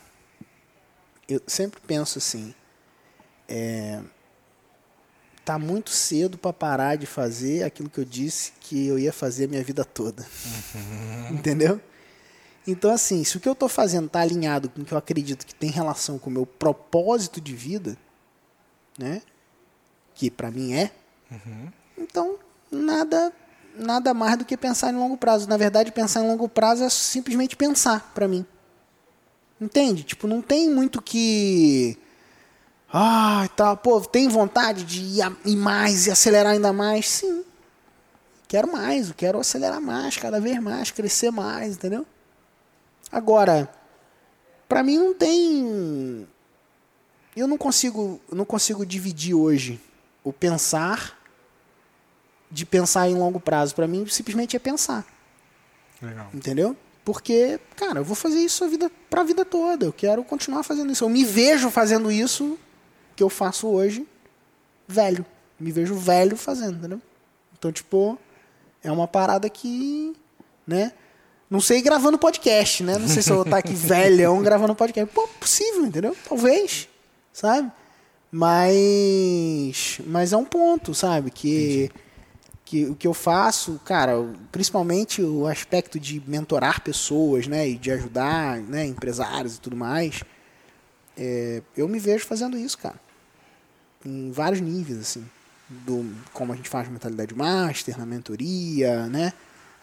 Eu 1.27 1.41
sempre 1.47 1.81
penso 1.85 2.19
assim. 2.19 2.53
É, 3.47 3.99
tá 5.43 5.59
muito 5.59 5.91
cedo 5.91 6.37
para 6.37 6.51
parar 6.51 6.95
de 6.95 7.05
fazer 7.05 7.63
aquilo 7.63 7.89
que 7.89 7.99
eu 7.99 8.05
disse 8.05 8.53
que 8.59 8.87
eu 8.87 8.97
ia 8.97 9.13
fazer 9.13 9.45
a 9.45 9.47
minha 9.47 9.63
vida 9.63 9.85
toda. 9.85 10.25
Entendeu? 11.29 11.79
Então, 12.67 12.91
assim, 12.91 13.23
se 13.23 13.37
o 13.37 13.39
que 13.39 13.47
eu 13.47 13.53
tô 13.53 13.69
fazendo 13.69 14.09
tá 14.09 14.21
alinhado 14.21 14.69
com 14.69 14.81
o 14.81 14.85
que 14.85 14.91
eu 14.91 14.97
acredito 14.97 15.45
que 15.45 15.53
tem 15.53 15.69
relação 15.69 16.17
com 16.17 16.31
o 16.31 16.33
meu 16.33 16.45
propósito 16.47 17.39
de 17.39 17.53
vida, 17.55 17.95
né? 18.97 19.21
Que 20.13 20.29
para 20.31 20.49
mim 20.51 20.73
é, 20.73 20.91
então 21.97 22.37
nada 22.71 23.31
nada 23.77 24.13
mais 24.13 24.37
do 24.37 24.45
que 24.45 24.55
pensar 24.55 24.91
em 24.93 24.95
longo 24.97 25.17
prazo. 25.17 25.49
Na 25.49 25.57
verdade, 25.57 25.91
pensar 25.91 26.23
em 26.23 26.27
longo 26.27 26.47
prazo 26.47 26.83
é 26.83 26.89
simplesmente 26.89 27.55
pensar 27.57 28.11
para 28.13 28.27
mim. 28.27 28.45
Entende? 29.59 30.03
Tipo, 30.03 30.27
não 30.27 30.41
tem 30.41 30.69
muito 30.69 31.01
que 31.01 31.97
ah, 32.93 33.49
tá, 33.57 33.75
pô, 33.75 33.99
tem 34.01 34.29
vontade 34.29 34.83
de 34.85 35.01
ir, 35.01 35.21
a- 35.21 35.35
ir 35.43 35.55
mais 35.57 36.07
e 36.07 36.11
acelerar 36.11 36.53
ainda 36.53 36.71
mais? 36.71 37.09
Sim. 37.09 37.43
Quero 38.47 38.71
mais, 38.71 39.09
eu 39.09 39.15
quero 39.15 39.39
acelerar 39.39 39.81
mais, 39.81 40.15
cada 40.17 40.39
vez 40.39 40.57
mais, 40.61 40.91
crescer 40.91 41.31
mais, 41.31 41.75
entendeu? 41.75 42.05
Agora, 43.11 43.69
pra 44.69 44.83
mim 44.83 44.97
não 44.97 45.13
tem 45.13 46.25
eu 47.35 47.47
não 47.47 47.57
consigo, 47.57 48.19
não 48.31 48.45
consigo 48.45 48.85
dividir 48.85 49.33
hoje 49.33 49.79
o 50.23 50.31
pensar 50.31 51.19
de 52.49 52.65
pensar 52.65 53.09
em 53.09 53.15
longo 53.15 53.39
prazo. 53.39 53.75
Pra 53.75 53.87
mim 53.87 54.05
simplesmente 54.07 54.55
é 54.55 54.59
pensar. 54.59 55.05
Legal. 56.01 56.29
Entendeu? 56.33 56.75
Porque, 57.03 57.59
cara, 57.75 57.99
eu 57.99 58.03
vou 58.03 58.15
fazer 58.15 58.39
isso 58.39 58.63
a 58.63 58.67
vida, 58.67 58.91
pra 59.09 59.23
vida 59.23 59.45
toda. 59.45 59.85
Eu 59.85 59.93
quero 59.93 60.23
continuar 60.23 60.63
fazendo 60.63 60.91
isso. 60.91 61.03
Eu 61.03 61.09
me 61.09 61.23
vejo 61.23 61.69
fazendo 61.69 62.11
isso 62.11 62.57
que 63.15 63.21
eu 63.21 63.29
faço 63.29 63.67
hoje, 63.67 64.07
velho. 64.87 65.25
Me 65.59 65.71
vejo 65.71 65.95
velho 65.95 66.35
fazendo, 66.35 66.77
entendeu? 66.77 67.01
Então, 67.57 67.71
tipo, 67.71 68.17
é 68.83 68.91
uma 68.91 69.07
parada 69.07 69.49
que, 69.49 70.15
né? 70.65 70.91
Não 71.49 71.61
sei 71.61 71.81
gravando 71.81 72.17
podcast, 72.17 72.83
né? 72.83 72.97
Não 72.97 73.07
sei 73.07 73.21
se 73.21 73.29
eu 73.29 73.35
vou 73.35 73.45
estar 73.45 73.57
aqui 73.57 73.73
velhão 73.75 74.41
gravando 74.41 74.73
podcast. 74.75 75.13
Pô, 75.13 75.27
possível, 75.39 75.85
entendeu? 75.85 76.15
Talvez, 76.27 76.89
sabe? 77.35 77.69
Mas, 78.31 79.99
mas 80.07 80.33
é 80.33 80.37
um 80.37 80.45
ponto, 80.45 80.93
sabe? 80.93 81.29
Que 81.29 81.91
que 82.65 82.85
o 82.85 82.95
que 82.95 83.05
eu 83.05 83.13
faço, 83.13 83.79
cara, 83.85 84.13
principalmente 84.51 85.21
o 85.21 85.45
aspecto 85.45 85.99
de 85.99 86.19
mentorar 86.25 86.81
pessoas, 86.81 87.45
né, 87.45 87.69
e 87.69 87.75
de 87.75 87.91
ajudar, 87.91 88.57
né, 88.57 88.87
empresários 88.87 89.57
e 89.57 89.61
tudo 89.61 89.75
mais, 89.75 90.23
é, 91.15 91.61
eu 91.77 91.87
me 91.87 91.99
vejo 91.99 92.25
fazendo 92.25 92.57
isso, 92.57 92.79
cara, 92.79 92.99
em 94.03 94.31
vários 94.31 94.61
níveis, 94.61 94.97
assim, 94.97 95.23
do 95.69 96.11
como 96.33 96.53
a 96.53 96.55
gente 96.55 96.67
faz 96.67 96.89
mentalidade 96.89 97.35
master, 97.35 97.99
na 97.99 98.05
mentoria, 98.05 99.05
né, 99.09 99.31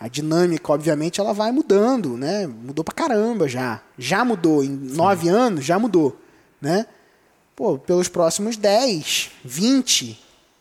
a 0.00 0.08
dinâmica, 0.08 0.72
obviamente, 0.72 1.20
ela 1.20 1.32
vai 1.32 1.52
mudando, 1.52 2.16
né, 2.16 2.48
mudou 2.48 2.84
pra 2.84 2.92
caramba 2.92 3.46
já, 3.46 3.80
já 3.96 4.24
mudou, 4.24 4.64
em 4.64 4.70
nove 4.70 5.28
anos 5.28 5.64
já 5.64 5.78
mudou, 5.78 6.20
né, 6.60 6.84
pô, 7.54 7.78
pelos 7.78 8.08
próximos 8.08 8.56
10, 8.56 9.30
20, 9.44 10.18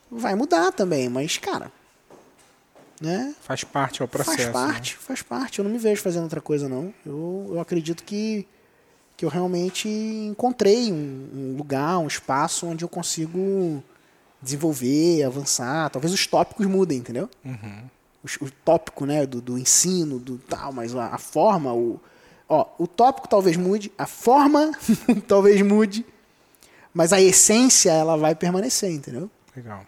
vai 0.10 0.36
mudar 0.36 0.72
também, 0.72 1.10
mas, 1.10 1.38
cara, 1.38 1.72
né? 3.02 3.34
Faz 3.42 3.64
parte 3.64 4.02
ao 4.02 4.08
processo. 4.08 4.38
faz 4.38 4.48
né? 4.48 4.54
parte, 4.54 4.96
faz 4.98 5.22
parte. 5.24 5.60
Eu 5.60 5.66
não 5.66 5.72
me 5.72 5.80
vejo 5.80 6.02
fazendo 6.02 6.24
outra 6.24 6.40
coisa, 6.40 6.70
não. 6.70 6.94
Eu, 7.04 7.50
eu 7.54 7.60
acredito 7.60 8.04
que, 8.04 8.48
que 9.18 9.26
eu 9.26 9.30
realmente 9.30 9.90
encontrei 9.90 10.92
um, 10.92 11.30
um 11.34 11.56
lugar, 11.58 11.98
um 11.98 12.08
espaço 12.08 12.68
onde 12.68 12.86
eu 12.86 12.90
consigo 12.90 13.84
desenvolver, 14.40 15.24
avançar. 15.24 15.90
Talvez 15.90 16.14
os 16.14 16.28
tópicos 16.28 16.66
mudem, 16.68 17.00
entendeu? 17.00 17.28
Uhum. 17.44 17.84
O, 18.24 18.46
o 18.46 18.52
tópico, 18.64 19.06
né, 19.06 19.26
do, 19.26 19.42
do 19.42 19.58
ensino, 19.58 20.20
do 20.20 20.38
tal, 20.38 20.72
mas 20.72 20.96
a, 20.96 21.08
a 21.08 21.18
forma, 21.18 21.74
o, 21.74 22.00
ó, 22.48 22.68
o 22.78 22.86
tópico 22.86 23.28
talvez 23.28 23.58
mude, 23.58 23.92
a 23.98 24.06
forma 24.06 24.72
talvez 25.28 25.60
mude, 25.64 26.06
mas 26.94 27.14
a 27.14 27.22
essência 27.22 27.92
ela 27.92 28.18
vai 28.18 28.36
permanecer, 28.36 28.92
entendeu? 28.92 29.30
Legal. 29.56 29.86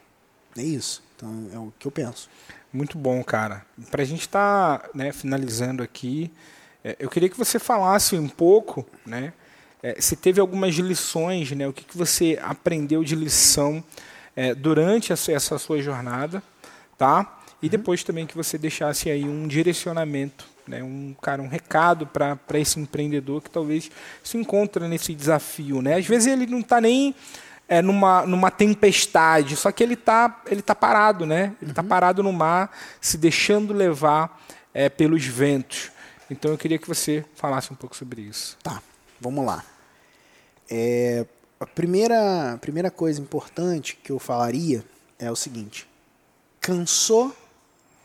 É 0.57 0.61
isso. 0.61 1.03
Então 1.15 1.49
é 1.53 1.57
o 1.57 1.73
que 1.77 1.87
eu 1.87 1.91
penso. 1.91 2.29
Muito 2.71 2.97
bom, 2.97 3.23
cara. 3.23 3.65
Para 3.91 4.01
a 4.01 4.05
gente 4.05 4.21
estar 4.21 4.89
né, 4.93 5.11
finalizando 5.11 5.83
aqui, 5.83 6.31
é, 6.83 6.95
eu 6.99 7.09
queria 7.09 7.29
que 7.29 7.37
você 7.37 7.59
falasse 7.59 8.15
um 8.15 8.27
pouco, 8.27 8.85
né? 9.05 9.33
é, 9.83 9.99
se 9.99 10.15
teve 10.15 10.39
algumas 10.39 10.73
lições, 10.75 11.51
né? 11.51 11.67
O 11.67 11.73
que, 11.73 11.83
que 11.83 11.97
você 11.97 12.39
aprendeu 12.41 13.03
de 13.03 13.15
lição 13.15 13.83
é, 14.33 14.55
durante 14.55 15.11
essa, 15.11 15.33
essa 15.33 15.59
sua 15.59 15.81
jornada, 15.81 16.41
tá? 16.97 17.41
E 17.61 17.67
depois 17.67 18.01
também 18.01 18.25
que 18.25 18.35
você 18.35 18.57
deixasse 18.57 19.09
aí 19.09 19.25
um 19.25 19.45
direcionamento, 19.45 20.47
né? 20.67 20.83
Um 20.83 21.15
cara, 21.21 21.41
um 21.41 21.47
recado 21.47 22.07
para 22.07 22.59
esse 22.59 22.79
empreendedor 22.79 23.41
que 23.41 23.49
talvez 23.49 23.89
se 24.23 24.37
encontra 24.37 24.87
nesse 24.87 25.13
desafio, 25.13 25.81
né? 25.81 25.95
Às 25.95 26.05
vezes 26.05 26.27
ele 26.27 26.45
não 26.45 26.59
está 26.59 26.79
nem 26.79 27.15
é, 27.67 27.81
numa, 27.81 28.25
numa 28.25 28.51
tempestade, 28.51 29.55
só 29.55 29.71
que 29.71 29.83
ele 29.83 29.93
está 29.93 30.41
ele 30.47 30.61
tá 30.61 30.75
parado, 30.75 31.25
né? 31.25 31.55
Ele 31.61 31.71
está 31.71 31.83
parado 31.83 32.21
no 32.23 32.33
mar, 32.33 32.71
se 33.01 33.17
deixando 33.17 33.73
levar 33.73 34.41
é, 34.73 34.89
pelos 34.89 35.25
ventos. 35.25 35.91
Então 36.29 36.51
eu 36.51 36.57
queria 36.57 36.77
que 36.77 36.87
você 36.87 37.25
falasse 37.35 37.71
um 37.71 37.75
pouco 37.75 37.95
sobre 37.95 38.21
isso. 38.21 38.57
Tá, 38.63 38.81
vamos 39.19 39.45
lá. 39.45 39.63
É, 40.69 41.25
a 41.59 41.65
primeira, 41.65 42.53
a 42.53 42.57
primeira 42.57 42.91
coisa 42.91 43.21
importante 43.21 43.97
que 44.01 44.11
eu 44.11 44.19
falaria 44.19 44.83
é 45.19 45.31
o 45.31 45.35
seguinte: 45.35 45.87
cansou, 46.59 47.35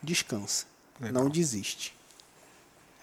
descansa. 0.01 0.65
Legal. 0.99 1.23
Não 1.23 1.29
desiste. 1.29 1.98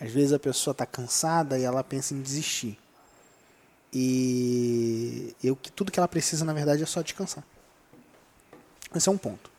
Às 0.01 0.11
vezes 0.11 0.33
a 0.33 0.39
pessoa 0.39 0.73
está 0.73 0.85
cansada 0.85 1.59
e 1.59 1.63
ela 1.63 1.83
pensa 1.83 2.15
em 2.15 2.21
desistir. 2.21 2.79
E 3.93 5.35
eu, 5.43 5.57
que 5.57 5.73
tudo 5.73 5.91
que 5.91 5.99
ela 5.99 6.09
precisa, 6.09 6.45
na 6.45 6.53
verdade, 6.53 6.83
é 6.83 6.87
só 6.87 7.01
descansar. 7.01 7.45
Esse 8.95 9.09
é 9.09 9.13
um 9.13 9.19
ponto. 9.19 9.51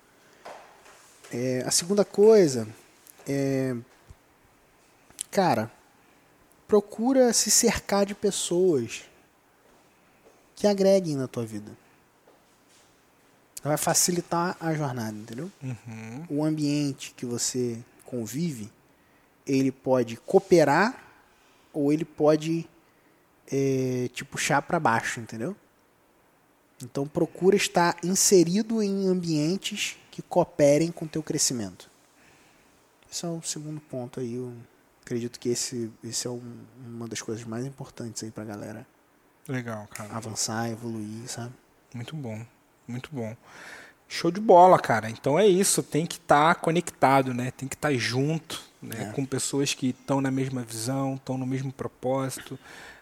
É, 1.31 1.63
a 1.65 1.71
segunda 1.71 2.05
coisa 2.05 2.67
é. 3.27 3.75
Cara, 5.31 5.71
procura 6.67 7.33
se 7.33 7.51
cercar 7.51 8.05
de 8.05 8.15
pessoas 8.15 9.03
que 10.55 10.65
agreguem 10.65 11.15
na 11.15 11.27
tua 11.27 11.45
vida. 11.45 11.71
Vai 13.63 13.77
facilitar 13.77 14.55
a 14.59 14.73
jornada, 14.73 15.15
entendeu? 15.15 15.51
O 16.29 16.43
ambiente 16.43 17.13
que 17.15 17.25
você 17.25 17.77
convive, 18.05 18.71
ele 19.47 19.71
pode 19.71 20.17
cooperar 20.17 21.03
ou 21.73 21.91
ele 21.93 22.05
pode 22.05 22.67
eh, 23.51 24.09
te 24.13 24.25
puxar 24.25 24.61
para 24.61 24.79
baixo, 24.79 25.19
entendeu? 25.19 25.55
Então 26.83 27.07
procura 27.07 27.55
estar 27.55 27.97
inserido 28.03 28.83
em 28.83 29.07
ambientes 29.07 29.97
que 30.11 30.21
cooperem 30.21 30.91
com 30.91 31.05
o 31.05 31.07
teu 31.07 31.23
crescimento. 31.23 31.89
Esse 33.11 33.25
é 33.25 33.29
o 33.29 33.41
segundo 33.41 33.79
ponto 33.81 34.19
aí. 34.19 34.35
Eu 34.35 34.53
acredito 35.01 35.39
que 35.39 35.49
esse, 35.49 35.91
esse 36.03 36.27
é 36.27 36.29
um- 36.29 36.57
uma 36.85 37.07
das 37.07 37.21
coisas 37.21 37.43
mais 37.45 37.65
importantes 37.65 38.21
aí 38.23 38.29
pra 38.31 38.43
galera 38.43 38.85
Legal, 39.47 39.87
cara. 39.87 40.13
avançar, 40.13 40.69
evoluir, 40.69 41.27
sabe? 41.27 41.53
Muito 41.93 42.15
bom, 42.15 42.45
muito 42.87 43.09
bom. 43.13 43.35
Show 44.09 44.29
de 44.29 44.39
bola, 44.41 44.77
cara. 44.79 45.09
Então 45.09 45.39
é 45.39 45.47
isso, 45.47 45.81
tem 45.81 46.05
que 46.05 46.17
estar 46.17 46.55
conectado, 46.55 47.33
né? 47.33 47.51
Tem 47.51 47.67
que 47.67 47.75
estar 47.75 47.93
junto, 47.95 48.61
né? 48.81 49.09
É. 49.09 49.13
Com 49.13 49.25
pessoas 49.25 49.73
que 49.73 49.89
estão 49.89 50.21
na 50.21 50.31
mesma 50.31 50.61
visão, 50.61 51.15
estão 51.15 51.37
no 51.37 51.45
mesmo 51.45 51.71
propósito, 51.71 52.57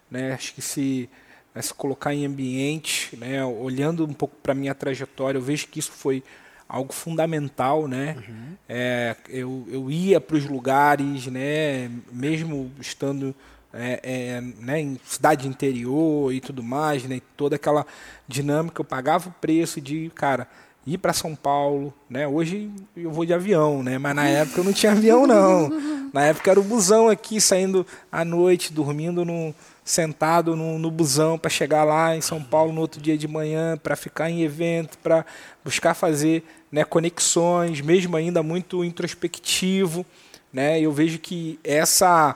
né? 0.09 0.33
Acho 0.33 0.53
que 0.53 0.61
se, 0.61 1.09
né, 1.53 1.61
se 1.61 1.73
colocar 1.73 2.13
em 2.13 2.25
ambiente, 2.25 3.15
né? 3.17 3.43
Olhando 3.45 4.05
um 4.05 4.13
pouco 4.13 4.35
para 4.41 4.53
minha 4.53 4.75
trajetória, 4.75 5.38
eu 5.38 5.41
vejo 5.41 5.67
que 5.67 5.79
isso 5.79 5.91
foi 5.91 6.23
algo 6.67 6.93
fundamental, 6.93 7.88
né? 7.88 8.15
Uhum. 8.27 8.57
É, 8.67 9.15
eu, 9.29 9.67
eu 9.69 9.91
ia 9.91 10.19
para 10.19 10.38
os 10.38 10.45
lugares, 10.45 11.27
né? 11.27 11.91
Mesmo 12.11 12.71
estando 12.79 13.35
é, 13.73 13.99
é, 14.03 14.41
né, 14.41 14.79
em 14.79 14.99
cidade 15.03 15.47
interior 15.47 16.33
e 16.33 16.39
tudo 16.39 16.63
mais, 16.63 17.03
né? 17.03 17.21
Toda 17.35 17.57
aquela 17.57 17.85
dinâmica, 18.27 18.81
eu 18.81 18.85
pagava 18.85 19.29
o 19.29 19.33
preço 19.33 19.81
de, 19.81 20.09
cara, 20.15 20.47
ir 20.86 20.98
para 20.98 21.13
São 21.13 21.36
Paulo, 21.36 21.93
né? 22.10 22.28
Hoje 22.28 22.69
eu 22.95 23.12
vou 23.12 23.26
de 23.26 23.34
avião, 23.34 23.82
né? 23.82 23.98
Mas 23.98 24.15
na 24.15 24.28
época 24.28 24.60
eu 24.60 24.63
não 24.63 24.74
tinha 24.74 24.91
avião 24.91 25.26
não. 25.26 25.69
Na 26.13 26.28
época 26.28 26.50
era 26.50 26.60
o 26.62 26.63
busão 26.63 27.10
aqui 27.10 27.41
saindo 27.41 27.86
à 28.10 28.24
noite, 28.24 28.71
dormindo 28.71 29.26
no 29.26 29.54
sentado 29.84 30.56
no, 30.56 30.80
no 30.80 30.89
busão 30.89 31.38
para 31.38 31.50
chegar 31.50 31.84
lá 31.84 32.15
em 32.15 32.21
São 32.21 32.41
Paulo 32.41 32.71
no 32.71 32.80
outro 32.80 33.02
dia 33.02 33.17
de 33.17 33.28
manhã, 33.28 33.78
para 33.78 33.95
ficar 33.98 34.30
em 34.30 34.41
evento, 34.41 34.98
para 34.98 35.26
buscar 35.63 35.93
fazer 35.93 36.43
né, 36.71 36.86
conexões, 36.86 37.82
mesmo 37.82 38.15
ainda 38.15 38.41
muito 38.41 38.84
introspectivo. 38.84 40.06
Né? 40.54 40.80
Eu 40.80 40.91
vejo 40.91 41.19
que 41.19 41.60
essa, 41.63 42.36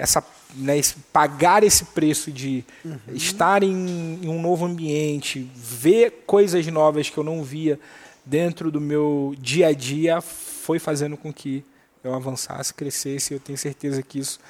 essa 0.00 0.24
né, 0.54 0.78
esse, 0.78 0.96
pagar 1.12 1.62
esse 1.62 1.84
preço 1.84 2.32
de 2.32 2.64
uhum. 2.84 2.98
estar 3.14 3.62
em, 3.62 4.18
em 4.22 4.28
um 4.28 4.40
novo 4.40 4.64
ambiente, 4.64 5.48
ver 5.54 6.24
coisas 6.26 6.66
novas 6.66 7.08
que 7.08 7.18
eu 7.18 7.22
não 7.22 7.44
via 7.44 7.78
dentro 8.24 8.70
do 8.70 8.80
meu 8.80 9.34
dia 9.38 9.68
a 9.68 9.72
dia, 9.72 10.20
foi 10.20 10.78
fazendo 10.78 11.16
com 11.16 11.32
que 11.32 11.64
eu 12.02 12.14
avançasse, 12.14 12.72
crescesse. 12.72 13.34
Eu 13.34 13.40
tenho 13.40 13.58
certeza 13.58 14.02
que 14.02 14.18
isso 14.18 14.40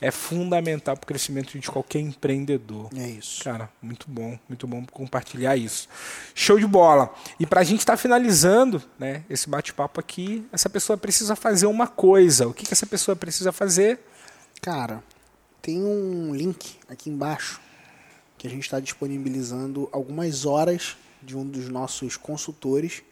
é 0.00 0.10
fundamental 0.10 0.96
para 0.96 1.04
o 1.04 1.06
crescimento 1.06 1.58
de 1.58 1.68
qualquer 1.70 2.00
empreendedor. 2.00 2.90
É 2.96 3.08
isso. 3.08 3.42
Cara, 3.42 3.68
muito 3.80 4.06
bom, 4.08 4.38
muito 4.48 4.66
bom 4.66 4.84
compartilhar 4.92 5.56
isso. 5.56 5.88
Show 6.34 6.58
de 6.58 6.66
bola. 6.66 7.12
E 7.40 7.46
para 7.46 7.60
a 7.60 7.64
gente 7.64 7.80
estar 7.80 7.94
tá 7.94 7.96
finalizando 7.96 8.82
né, 8.98 9.24
esse 9.28 9.48
bate-papo 9.48 9.98
aqui, 9.98 10.46
essa 10.52 10.68
pessoa 10.68 10.96
precisa 10.96 11.34
fazer 11.34 11.66
uma 11.66 11.86
coisa. 11.86 12.46
O 12.46 12.54
que, 12.54 12.66
que 12.66 12.72
essa 12.72 12.86
pessoa 12.86 13.16
precisa 13.16 13.52
fazer? 13.52 13.98
Cara, 14.60 15.04
tem 15.62 15.82
um 15.82 16.34
link 16.34 16.76
aqui 16.88 17.08
embaixo 17.08 17.60
que 18.36 18.46
a 18.46 18.50
gente 18.50 18.62
está 18.62 18.80
disponibilizando 18.80 19.88
algumas 19.92 20.44
horas 20.44 20.96
de 21.22 21.36
um 21.36 21.46
dos 21.46 21.68
nossos 21.68 22.16
consultores 22.16 23.02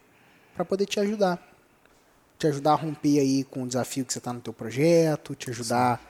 para 0.54 0.64
poder 0.64 0.86
te 0.86 0.98
ajudar. 0.98 1.40
Te 2.38 2.48
ajudar 2.48 2.72
a 2.72 2.76
romper 2.76 3.20
aí 3.20 3.44
com 3.44 3.62
o 3.62 3.66
desafio 3.66 4.04
que 4.04 4.12
você 4.12 4.18
está 4.18 4.32
no 4.32 4.40
teu 4.40 4.52
projeto, 4.52 5.34
te 5.34 5.48
ajudar 5.50 6.00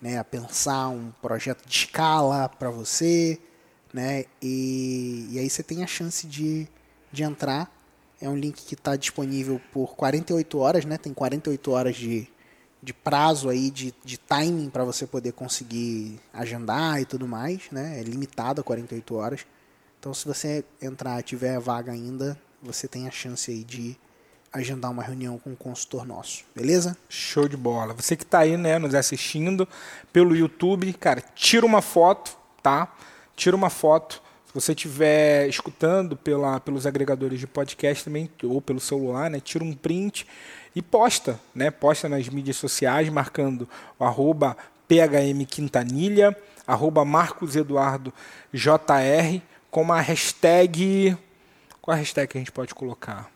né, 0.00 0.18
a 0.18 0.24
pensar 0.24 0.88
um 0.88 1.12
projeto 1.22 1.66
de 1.66 1.74
escala 1.74 2.48
para 2.48 2.70
você, 2.70 3.38
né, 3.92 4.24
e, 4.42 5.28
e 5.30 5.38
aí 5.38 5.48
você 5.48 5.62
tem 5.62 5.84
a 5.84 5.86
chance 5.86 6.26
de, 6.26 6.66
de 7.12 7.22
entrar. 7.22 7.70
É 8.20 8.28
um 8.28 8.36
link 8.36 8.64
que 8.64 8.74
está 8.74 8.96
disponível 8.96 9.60
por 9.72 9.94
48 9.94 10.58
horas, 10.58 10.84
né, 10.84 10.96
tem 10.96 11.12
48 11.12 11.70
horas 11.70 11.96
de, 11.96 12.28
de 12.86 12.94
prazo 12.94 13.48
aí, 13.48 13.68
de, 13.68 13.92
de 14.04 14.16
timing 14.16 14.70
para 14.70 14.84
você 14.84 15.08
poder 15.08 15.32
conseguir 15.32 16.20
agendar 16.32 17.00
e 17.00 17.04
tudo 17.04 17.26
mais, 17.26 17.62
né, 17.72 17.98
é 17.98 18.02
limitado 18.04 18.60
a 18.60 18.64
48 18.64 19.14
horas. 19.16 19.46
Então, 19.98 20.14
se 20.14 20.24
você 20.24 20.64
entrar 20.80 21.20
tiver 21.24 21.58
vaga 21.58 21.90
ainda, 21.90 22.40
você 22.62 22.86
tem 22.86 23.08
a 23.08 23.10
chance 23.10 23.50
aí 23.50 23.64
de 23.64 23.98
agendar 24.52 24.92
uma 24.92 25.02
reunião 25.02 25.36
com 25.36 25.50
um 25.50 25.56
consultor 25.56 26.06
nosso, 26.06 26.44
beleza? 26.54 26.96
Show 27.08 27.48
de 27.48 27.56
bola. 27.56 27.92
Você 27.92 28.14
que 28.14 28.22
está 28.22 28.38
aí, 28.38 28.56
né, 28.56 28.78
nos 28.78 28.94
assistindo 28.94 29.66
pelo 30.12 30.36
YouTube, 30.36 30.92
cara, 30.92 31.20
tira 31.34 31.66
uma 31.66 31.82
foto, 31.82 32.38
tá? 32.62 32.94
Tira 33.34 33.56
uma 33.56 33.68
foto. 33.68 34.22
Se 34.46 34.54
você 34.54 34.72
estiver 34.72 35.48
escutando 35.48 36.16
pela, 36.16 36.60
pelos 36.60 36.86
agregadores 36.86 37.40
de 37.40 37.48
podcast 37.48 38.04
também, 38.04 38.30
ou 38.44 38.62
pelo 38.62 38.78
celular, 38.78 39.28
né, 39.28 39.40
tira 39.40 39.64
um 39.64 39.74
print 39.74 40.24
e 40.76 40.82
posta, 40.82 41.40
né? 41.54 41.70
Posta 41.70 42.06
nas 42.06 42.28
mídias 42.28 42.56
sociais, 42.58 43.08
marcando 43.08 43.66
o 43.98 44.04
arroba 44.04 44.54
phmquintanilha, 44.86 46.36
arroba 46.66 47.02
marcoseduardojr, 47.02 48.12
com 49.70 49.90
a 49.90 50.00
hashtag... 50.02 51.16
Qual 51.80 51.94
a 51.94 51.98
hashtag 51.98 52.30
que 52.30 52.36
a 52.36 52.40
gente 52.40 52.52
pode 52.52 52.74
colocar? 52.74 53.30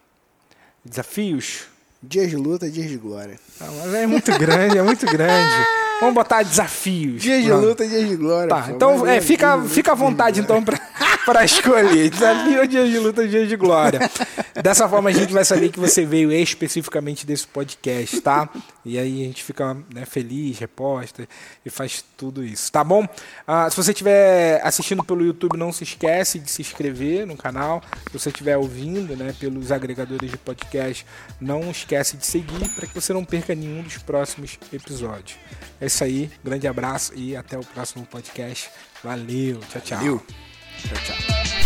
Desafios? 0.84 1.68
Dias 2.02 2.28
de 2.28 2.36
luta, 2.36 2.68
dias 2.68 2.88
de 2.88 2.96
glória. 2.98 3.38
Ah, 3.58 3.68
mas 3.78 3.94
é 3.94 4.06
muito 4.06 4.38
grande, 4.38 4.76
é 4.76 4.82
muito 4.82 5.06
grande. 5.06 5.66
Vamos 6.00 6.14
botar 6.14 6.42
desafios. 6.42 7.22
Dias 7.22 7.42
de 7.42 7.52
luta, 7.52 7.86
dias 7.86 8.08
de 8.08 8.16
glória. 8.16 8.48
Tá, 8.48 8.62
pô, 8.62 8.70
então 8.72 9.06
é, 9.06 9.20
fica, 9.20 9.62
fica 9.62 9.92
à 9.92 9.94
vontade 9.94 10.40
então 10.40 10.62
para 10.62 10.78
escolher. 11.44 12.10
Desafio 12.10 12.60
ou 12.60 12.66
dias 12.66 12.90
de 12.90 12.98
luta, 12.98 13.26
dias 13.26 13.48
de 13.48 13.56
glória. 13.56 14.00
Dessa 14.62 14.88
forma 14.88 15.10
a 15.10 15.12
gente 15.12 15.32
vai 15.32 15.44
saber 15.44 15.70
que 15.70 15.78
você 15.78 16.04
veio 16.04 16.32
especificamente 16.32 17.26
desse 17.26 17.46
podcast, 17.46 18.20
tá? 18.20 18.48
E 18.84 18.98
aí 18.98 19.22
a 19.22 19.26
gente 19.26 19.44
fica 19.44 19.74
né, 19.92 20.04
feliz, 20.06 20.58
reposta 20.58 21.28
e 21.64 21.70
faz 21.70 22.04
tudo 22.16 22.44
isso, 22.44 22.70
tá 22.72 22.82
bom? 22.82 23.06
Ah, 23.46 23.68
se 23.70 23.76
você 23.76 23.92
estiver 23.92 24.60
assistindo 24.64 25.04
pelo 25.04 25.24
YouTube, 25.24 25.56
não 25.56 25.72
se 25.72 25.84
esquece 25.84 26.38
de 26.38 26.50
se 26.50 26.62
inscrever 26.62 27.26
no 27.26 27.36
canal. 27.36 27.82
Se 28.10 28.18
você 28.18 28.28
estiver 28.30 28.56
ouvindo 28.56 29.16
né, 29.16 29.34
pelos 29.38 29.70
agregadores 29.70 30.30
de 30.30 30.38
podcast, 30.38 31.06
não 31.40 31.70
esquece 31.70 32.16
de 32.16 32.26
seguir 32.26 32.68
para 32.70 32.86
que 32.86 32.94
você 32.94 33.12
não 33.12 33.24
perca 33.24 33.54
nenhum 33.54 33.82
dos 33.82 33.98
próximos 33.98 34.58
episódios. 34.72 35.38
É 35.80 35.86
isso 35.86 36.02
aí, 36.02 36.30
grande 36.42 36.66
abraço 36.66 37.12
e 37.14 37.36
até 37.36 37.58
o 37.58 37.64
próximo 37.64 38.06
podcast. 38.06 38.70
Valeu, 39.02 39.60
tchau, 39.70 39.80
tchau. 39.80 39.98
Valeu. 39.98 40.49
Church 40.88 41.10
out. 41.10 41.59